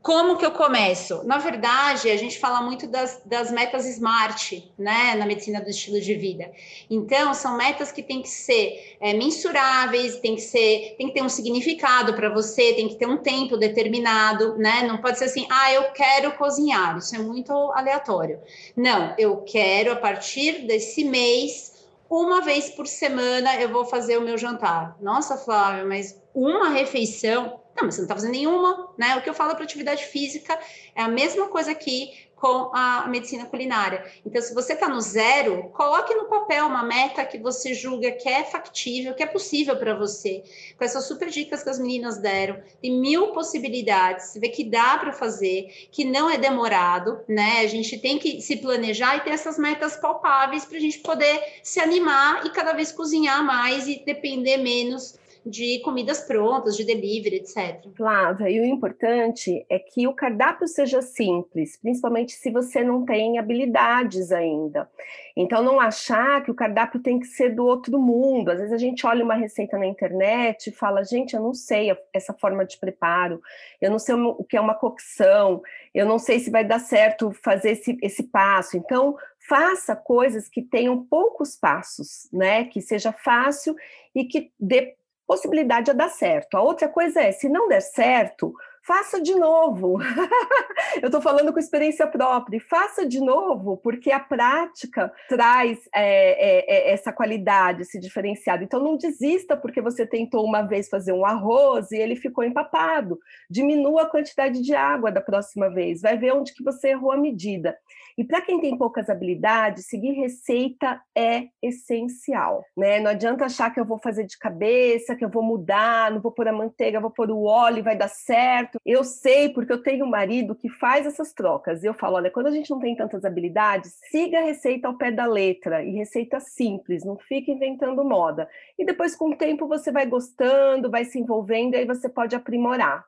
Como 0.04 0.36
que 0.36 0.44
eu 0.44 0.50
começo? 0.50 1.24
Na 1.24 1.38
verdade, 1.38 2.10
a 2.10 2.16
gente 2.18 2.38
fala 2.38 2.60
muito 2.60 2.86
das, 2.86 3.22
das 3.24 3.50
metas 3.50 3.86
SMART, 3.86 4.62
né, 4.76 5.14
na 5.14 5.24
medicina 5.24 5.62
do 5.62 5.70
estilo 5.70 5.98
de 5.98 6.12
vida. 6.12 6.52
Então, 6.90 7.32
são 7.32 7.56
metas 7.56 7.90
que 7.90 8.02
têm 8.02 8.20
que 8.20 8.28
ser 8.28 8.98
é, 9.00 9.14
mensuráveis, 9.14 10.18
tem 10.18 10.34
que 10.34 10.42
ser, 10.42 10.94
tem 10.98 11.06
que 11.06 11.14
ter 11.14 11.22
um 11.22 11.28
significado 11.30 12.12
para 12.12 12.28
você, 12.28 12.74
tem 12.74 12.86
que 12.86 12.96
ter 12.96 13.06
um 13.06 13.16
tempo 13.16 13.56
determinado, 13.56 14.58
né? 14.58 14.82
Não 14.82 14.98
pode 14.98 15.18
ser 15.18 15.24
assim, 15.24 15.46
ah, 15.48 15.72
eu 15.72 15.84
quero 15.92 16.32
cozinhar. 16.32 16.98
Isso 16.98 17.16
é 17.16 17.18
muito 17.18 17.50
aleatório. 17.72 18.38
Não, 18.76 19.14
eu 19.16 19.38
quero 19.38 19.90
a 19.90 19.96
partir 19.96 20.66
desse 20.66 21.02
mês 21.02 21.72
uma 22.10 22.42
vez 22.42 22.68
por 22.68 22.86
semana 22.86 23.58
eu 23.58 23.70
vou 23.70 23.86
fazer 23.86 24.18
o 24.18 24.20
meu 24.20 24.36
jantar. 24.36 24.98
Nossa, 25.00 25.38
Flávia, 25.38 25.86
mas 25.86 26.22
uma 26.34 26.68
refeição 26.68 27.63
não, 27.76 27.84
mas 27.84 27.94
você 27.94 28.00
não 28.00 28.04
está 28.04 28.14
fazendo 28.14 28.32
nenhuma, 28.32 28.88
né? 28.96 29.16
O 29.16 29.22
que 29.22 29.28
eu 29.28 29.34
falo 29.34 29.54
para 29.54 29.64
atividade 29.64 30.04
física 30.04 30.58
é 30.94 31.02
a 31.02 31.08
mesma 31.08 31.48
coisa 31.48 31.72
aqui 31.72 32.12
com 32.36 32.70
a 32.74 33.06
medicina 33.08 33.46
culinária. 33.46 34.04
Então, 34.24 34.42
se 34.42 34.52
você 34.52 34.74
está 34.74 34.86
no 34.86 35.00
zero, 35.00 35.70
coloque 35.72 36.14
no 36.14 36.26
papel 36.26 36.66
uma 36.66 36.82
meta 36.82 37.24
que 37.24 37.38
você 37.38 37.72
julga 37.72 38.12
que 38.12 38.28
é 38.28 38.44
factível, 38.44 39.14
que 39.14 39.22
é 39.22 39.26
possível 39.26 39.76
para 39.76 39.94
você. 39.94 40.42
Com 40.76 40.84
essas 40.84 41.06
super 41.06 41.30
dicas 41.30 41.62
que 41.62 41.70
as 41.70 41.78
meninas 41.78 42.18
deram, 42.18 42.62
tem 42.82 43.00
mil 43.00 43.28
possibilidades. 43.28 44.26
Você 44.26 44.40
vê 44.40 44.50
que 44.50 44.62
dá 44.62 44.98
para 44.98 45.12
fazer, 45.12 45.88
que 45.90 46.04
não 46.04 46.28
é 46.28 46.36
demorado, 46.36 47.18
né? 47.26 47.60
A 47.60 47.66
gente 47.66 47.98
tem 47.98 48.18
que 48.18 48.42
se 48.42 48.56
planejar 48.56 49.16
e 49.16 49.20
ter 49.20 49.30
essas 49.30 49.58
metas 49.58 49.96
palpáveis 49.96 50.66
para 50.66 50.76
a 50.76 50.80
gente 50.80 50.98
poder 50.98 51.60
se 51.62 51.80
animar 51.80 52.44
e 52.44 52.50
cada 52.50 52.74
vez 52.74 52.92
cozinhar 52.92 53.42
mais 53.42 53.88
e 53.88 54.04
depender 54.04 54.58
menos 54.58 55.18
de 55.44 55.80
comidas 55.80 56.20
prontas, 56.20 56.76
de 56.76 56.84
delivery, 56.84 57.36
etc. 57.36 57.86
Flávia, 57.96 58.48
e 58.48 58.60
o 58.60 58.64
importante 58.64 59.64
é 59.68 59.78
que 59.78 60.06
o 60.06 60.14
cardápio 60.14 60.66
seja 60.66 61.02
simples, 61.02 61.76
principalmente 61.76 62.32
se 62.32 62.50
você 62.50 62.82
não 62.82 63.04
tem 63.04 63.38
habilidades 63.38 64.32
ainda. 64.32 64.88
Então, 65.36 65.62
não 65.62 65.80
achar 65.80 66.42
que 66.42 66.50
o 66.50 66.54
cardápio 66.54 67.00
tem 67.00 67.18
que 67.18 67.26
ser 67.26 67.54
do 67.54 67.64
outro 67.66 67.98
mundo. 67.98 68.50
Às 68.50 68.58
vezes 68.58 68.72
a 68.72 68.78
gente 68.78 69.06
olha 69.06 69.24
uma 69.24 69.34
receita 69.34 69.76
na 69.76 69.86
internet 69.86 70.68
e 70.68 70.72
fala, 70.72 71.04
gente, 71.04 71.34
eu 71.34 71.42
não 71.42 71.52
sei 71.52 71.94
essa 72.12 72.32
forma 72.32 72.64
de 72.64 72.78
preparo, 72.78 73.42
eu 73.80 73.90
não 73.90 73.98
sei 73.98 74.14
o 74.14 74.44
que 74.44 74.56
é 74.56 74.60
uma 74.60 74.74
cocção, 74.74 75.60
eu 75.92 76.06
não 76.06 76.18
sei 76.18 76.38
se 76.38 76.50
vai 76.50 76.64
dar 76.64 76.78
certo 76.78 77.32
fazer 77.42 77.72
esse, 77.72 77.98
esse 78.00 78.22
passo. 78.22 78.76
Então, 78.76 79.16
faça 79.48 79.94
coisas 79.94 80.48
que 80.48 80.62
tenham 80.62 81.04
poucos 81.04 81.56
passos, 81.56 82.28
né? 82.32 82.64
Que 82.64 82.80
seja 82.80 83.12
fácil 83.12 83.74
e 84.14 84.24
que 84.24 84.50
dê 84.58 84.94
possibilidade 85.26 85.90
a 85.90 85.94
dar 85.94 86.08
certo. 86.08 86.56
A 86.56 86.62
outra 86.62 86.88
coisa 86.88 87.20
é, 87.20 87.32
se 87.32 87.48
não 87.48 87.68
der 87.68 87.80
certo, 87.80 88.54
faça 88.84 89.20
de 89.20 89.34
novo. 89.34 89.98
Eu 91.00 91.06
estou 91.06 91.20
falando 91.20 91.52
com 91.52 91.58
experiência 91.58 92.06
própria, 92.06 92.60
faça 92.60 93.06
de 93.06 93.18
novo, 93.18 93.78
porque 93.78 94.12
a 94.12 94.20
prática 94.20 95.12
traz 95.28 95.78
é, 95.94 96.02
é, 96.02 96.90
é, 96.90 96.92
essa 96.92 97.12
qualidade, 97.12 97.82
esse 97.82 97.98
diferenciado. 97.98 98.62
Então, 98.62 98.80
não 98.80 98.96
desista 98.96 99.56
porque 99.56 99.80
você 99.80 100.06
tentou 100.06 100.44
uma 100.44 100.62
vez 100.62 100.88
fazer 100.88 101.12
um 101.12 101.24
arroz 101.24 101.90
e 101.90 101.96
ele 101.96 102.14
ficou 102.14 102.44
empapado. 102.44 103.18
Diminua 103.48 104.02
a 104.02 104.08
quantidade 104.08 104.60
de 104.60 104.74
água 104.74 105.10
da 105.10 105.20
próxima 105.20 105.70
vez, 105.70 106.02
vai 106.02 106.16
ver 106.16 106.32
onde 106.32 106.52
que 106.54 106.62
você 106.62 106.88
errou 106.90 107.10
a 107.10 107.16
medida. 107.16 107.76
E 108.16 108.24
para 108.24 108.40
quem 108.40 108.60
tem 108.60 108.76
poucas 108.76 109.08
habilidades, 109.08 109.86
seguir 109.86 110.12
receita 110.12 111.00
é 111.16 111.48
essencial, 111.62 112.64
né? 112.76 113.00
Não 113.00 113.10
adianta 113.10 113.44
achar 113.44 113.72
que 113.72 113.80
eu 113.80 113.84
vou 113.84 113.98
fazer 113.98 114.24
de 114.24 114.38
cabeça, 114.38 115.16
que 115.16 115.24
eu 115.24 115.30
vou 115.30 115.42
mudar, 115.42 116.10
não 116.10 116.20
vou 116.20 116.32
pôr 116.32 116.48
a 116.48 116.52
manteiga, 116.52 117.00
vou 117.00 117.10
pôr 117.10 117.30
o 117.30 117.44
óleo 117.44 117.84
vai 117.84 117.96
dar 117.96 118.08
certo. 118.08 118.78
Eu 118.84 119.04
sei 119.04 119.50
porque 119.50 119.72
eu 119.72 119.82
tenho 119.82 120.04
um 120.04 120.10
marido 120.10 120.54
que 120.54 120.68
faz 120.68 121.06
essas 121.06 121.32
trocas. 121.32 121.82
E 121.82 121.86
eu 121.86 121.94
falo, 121.94 122.16
olha, 122.16 122.30
quando 122.30 122.46
a 122.48 122.50
gente 122.50 122.70
não 122.70 122.78
tem 122.80 122.96
tantas 122.96 123.24
habilidades, 123.24 123.98
siga 124.10 124.38
a 124.38 124.44
receita 124.44 124.88
ao 124.88 124.96
pé 124.96 125.12
da 125.12 125.26
letra 125.26 125.84
e 125.84 125.90
receita 125.92 126.40
simples, 126.40 127.04
não 127.04 127.16
fique 127.16 127.52
inventando 127.52 128.04
moda. 128.04 128.48
E 128.78 128.84
depois 128.84 129.14
com 129.14 129.30
o 129.30 129.36
tempo 129.36 129.68
você 129.68 129.92
vai 129.92 130.06
gostando, 130.06 130.90
vai 130.90 131.04
se 131.04 131.18
envolvendo 131.18 131.74
e 131.74 131.78
aí 131.78 131.86
você 131.86 132.08
pode 132.08 132.34
aprimorar. 132.34 133.04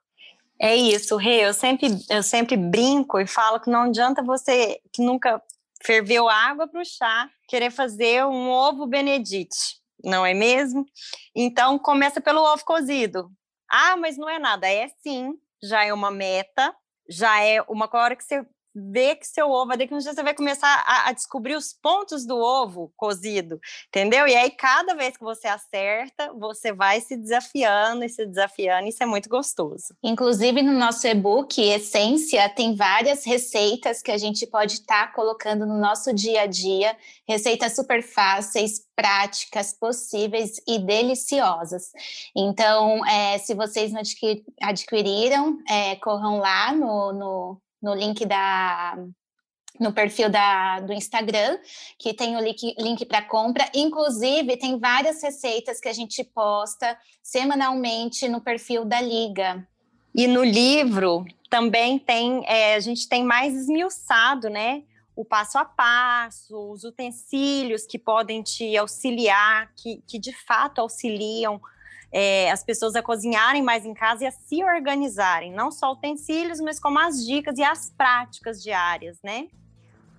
É 0.61 0.75
isso, 0.75 1.17
Rê. 1.17 1.45
Eu 1.47 1.53
sempre, 1.53 1.89
eu 2.09 2.23
sempre 2.23 2.57
brinco 2.57 3.19
e 3.21 3.27
falo 3.27 3.61
que 3.61 3.71
não 3.71 3.83
adianta 3.83 4.23
você 4.23 4.81
que 4.93 5.03
nunca 5.03 5.43
ferveu 5.83 6.29
água 6.29 6.67
para 6.67 6.81
o 6.81 6.85
chá 6.85 7.29
querer 7.49 7.71
fazer 7.71 8.25
um 8.25 8.49
ovo 8.51 8.87
Benedite, 8.87 9.81
não 10.03 10.25
é 10.25 10.35
mesmo? 10.35 10.85
Então 11.35 11.79
começa 11.79 12.21
pelo 12.21 12.41
ovo 12.43 12.65
cozido. 12.65 13.31
Ah, 13.71 13.97
mas 13.97 14.17
não 14.17 14.29
é 14.29 14.39
nada. 14.39 14.69
É 14.69 14.89
sim, 15.03 15.35
já 15.63 15.85
é 15.85 15.93
uma 15.93 16.11
meta, 16.11 16.75
já 17.09 17.41
é 17.43 17.61
uma 17.63 17.89
hora 17.93 18.17
que 18.17 18.25
você 18.25 18.45
ver 18.77 19.17
que 19.17 19.27
seu 19.27 19.51
ovo, 19.51 19.77
daqui 19.77 19.93
a 19.93 19.97
um 19.97 20.01
dia 20.01 20.13
você 20.13 20.23
vai 20.23 20.35
começar 20.35 20.69
a, 20.87 21.09
a, 21.09 21.13
descobrir 21.13 21.57
os 21.57 21.73
pontos 21.73 22.27
do 22.27 22.37
ovo 22.37 22.93
cozido, 22.97 23.59
entendeu? 23.89 24.29
E 24.29 24.35
aí, 24.35 24.51
cada 24.51 24.95
vez 24.95 25.17
que 25.17 25.25
você 25.25 25.49
acerta, 25.49 26.33
você 26.35 26.73
vai 26.73 27.01
se 27.01 27.17
desafiando 27.17 28.05
e 28.05 28.09
se 28.09 28.27
desafiando, 28.27 28.89
isso 28.89 29.03
é 29.03 29.07
muito 29.07 29.29
gostoso. 29.29 29.95
Inclusive, 30.03 30.63
no 30.63 30.73
nosso 30.73 31.07
e-book 31.07 31.61
Essência, 31.61 32.49
tem 32.51 32.77
várias 32.77 33.25
receitas 33.25 34.03
que 34.03 34.11
a 34.11 34.19
gente 34.19 34.47
pode 34.47 34.75
estar 34.75 35.07
tá 35.07 35.13
colocando 35.13 35.65
no 35.65 35.79
nosso 35.79 36.13
dia 36.13 36.43
a 36.43 36.47
dia, 36.47 36.97
receitas 37.27 37.75
super 37.75 38.03
fáceis, 38.03 38.87
práticas, 38.95 39.73
possíveis 39.73 40.61
e 40.67 40.79
deliciosas. 40.79 41.93
Então, 42.35 43.05
é, 43.07 43.39
se 43.39 43.55
vocês 43.55 43.93
não 43.93 44.01
adquiriram, 44.63 45.59
é, 45.69 45.97
corram 45.97 46.39
lá 46.39 46.73
no, 46.73 47.13
no 47.13 47.61
no 47.83 47.95
link 47.95 48.25
da, 48.25 48.97
no 49.81 49.93
perfil 49.93 50.29
da, 50.29 50.81
do 50.81 50.93
Instagram, 50.93 51.59
que 51.99 52.15
tem 52.15 52.37
o 52.37 52.41
link, 52.41 52.75
link 52.79 53.05
para 53.05 53.23
compra. 53.23 53.69
Inclusive, 53.75 54.57
tem 54.57 54.79
várias 54.79 55.23
receitas 55.23 55.81
que 55.81 55.89
a 55.89 55.93
gente 55.93 56.23
posta 56.25 56.99
semanalmente 57.23 58.29
no 58.29 58.41
perfil 58.41 58.85
da 58.85 59.01
Liga. 59.01 59.67
E 60.15 60.27
no 60.27 60.43
livro 60.43 61.25
também 61.51 61.99
tem, 61.99 62.43
é, 62.47 62.75
a 62.75 62.81
gente 62.81 63.09
tem 63.09 63.25
mais 63.25 63.55
esmiuçado, 63.55 64.49
né? 64.49 64.83
O 65.15 65.25
passo 65.25 65.59
a 65.59 65.65
passo, 65.65 66.73
os 66.73 66.85
utensílios 66.85 67.87
que 67.87 67.99
podem 67.99 68.43
te 68.43 68.77
auxiliar, 68.77 69.73
que, 69.75 70.03
que 70.07 70.19
de 70.19 70.33
fato 70.33 70.81
auxiliam 70.81 71.61
é, 72.13 72.51
as 72.51 72.65
pessoas 72.65 72.95
a 72.95 73.03
cozinharem 73.03 73.63
mais 73.63 73.85
em 73.85 73.95
casa 73.95 74.25
e 74.25 74.27
a 74.27 74.31
se 74.31 74.63
organizarem, 74.65 75.53
não 75.53 75.71
só 75.71 75.93
utensílios, 75.93 76.61
mas 76.61 76.79
como 76.79 76.99
as 76.99 77.25
dicas 77.25 77.59
e 77.59 77.63
as 77.63 77.91
práticas 77.91 78.63
diárias, 78.63 79.19
né? 79.23 79.49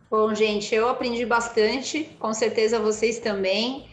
Bom, 0.10 0.34
gente, 0.34 0.74
eu 0.74 0.88
aprendi 0.88 1.26
bastante, 1.26 2.06
com 2.20 2.34
certeza 2.34 2.80
vocês 2.80 3.20
também. 3.20 3.88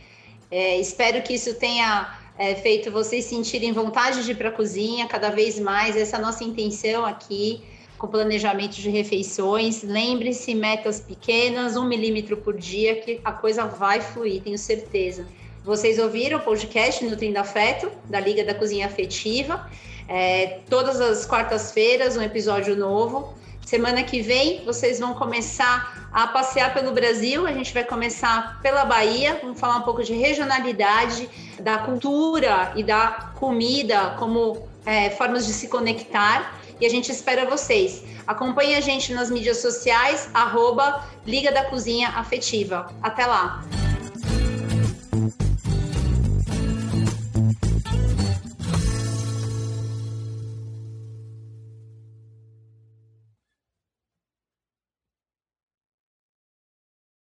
É, 0.51 0.79
espero 0.79 1.23
que 1.23 1.35
isso 1.35 1.55
tenha 1.55 2.19
é, 2.39 2.55
feito 2.55 2.91
vocês 2.91 3.25
sentirem 3.25 3.73
vontade 3.73 4.25
de 4.25 4.31
ir 4.33 4.37
para 4.37 4.49
a 4.49 4.53
cozinha 4.53 5.07
cada 5.09 5.31
vez 5.31 5.59
mais. 5.59 5.97
Essa 5.97 6.19
nossa 6.19 6.45
intenção 6.45 7.05
aqui 7.05 7.63
com 7.99 8.07
planejamento 8.07 8.75
de 8.75 8.91
refeições. 8.91 9.83
Lembre-se, 9.83 10.55
metas 10.55 11.01
pequenas, 11.01 11.77
um 11.77 11.85
milímetro 11.85 12.37
por 12.37 12.57
dia, 12.57 13.01
que 13.01 13.21
a 13.25 13.33
coisa 13.33 13.65
vai 13.65 14.01
fluir, 14.01 14.43
tenho 14.43 14.59
certeza. 14.59 15.27
Vocês 15.65 15.99
ouviram 15.99 16.41
o 16.41 16.43
podcast 16.43 17.03
Nutrindo 17.07 17.39
Afeto, 17.39 17.91
da 18.05 18.21
Liga 18.21 18.45
da 18.45 18.55
Cozinha 18.55 18.85
Afetiva. 18.85 19.67
É, 20.07 20.59
todas 20.69 21.01
as 21.01 21.25
quartas-feiras, 21.25 22.19
um 22.19 22.23
episódio 22.23 22.77
novo. 22.77 23.33
Semana 23.65 24.03
que 24.03 24.21
vem, 24.21 24.63
vocês 24.67 25.01
vão 25.01 25.15
começar 25.15 26.07
a 26.13 26.27
passear 26.27 26.75
pelo 26.75 26.93
Brasil. 26.93 27.47
A 27.47 27.53
gente 27.53 27.73
vai 27.73 27.83
começar 27.83 28.61
pela 28.61 28.85
Bahia. 28.85 29.39
Vamos 29.41 29.59
falar 29.59 29.79
um 29.79 29.83
pouco 29.83 30.05
de 30.05 30.13
regionalidade, 30.13 31.31
da 31.59 31.79
cultura 31.79 32.71
e 32.77 32.83
da 32.85 33.33
comida 33.37 34.17
como 34.19 34.69
é, 34.85 35.09
formas 35.09 35.47
de 35.47 35.55
se 35.55 35.69
conectar. 35.69 36.61
E 36.79 36.85
a 36.85 36.91
gente 36.91 37.11
espera 37.11 37.49
vocês. 37.49 38.05
Acompanhe 38.27 38.75
a 38.75 38.83
gente 38.83 39.15
nas 39.15 39.31
mídias 39.31 39.63
sociais, 39.63 40.29
arroba 40.35 41.09
Liga 41.27 41.51
da 41.51 41.65
Cozinha 41.65 42.11
Afetiva. 42.11 42.87
Até 43.03 43.25
lá! 43.25 43.65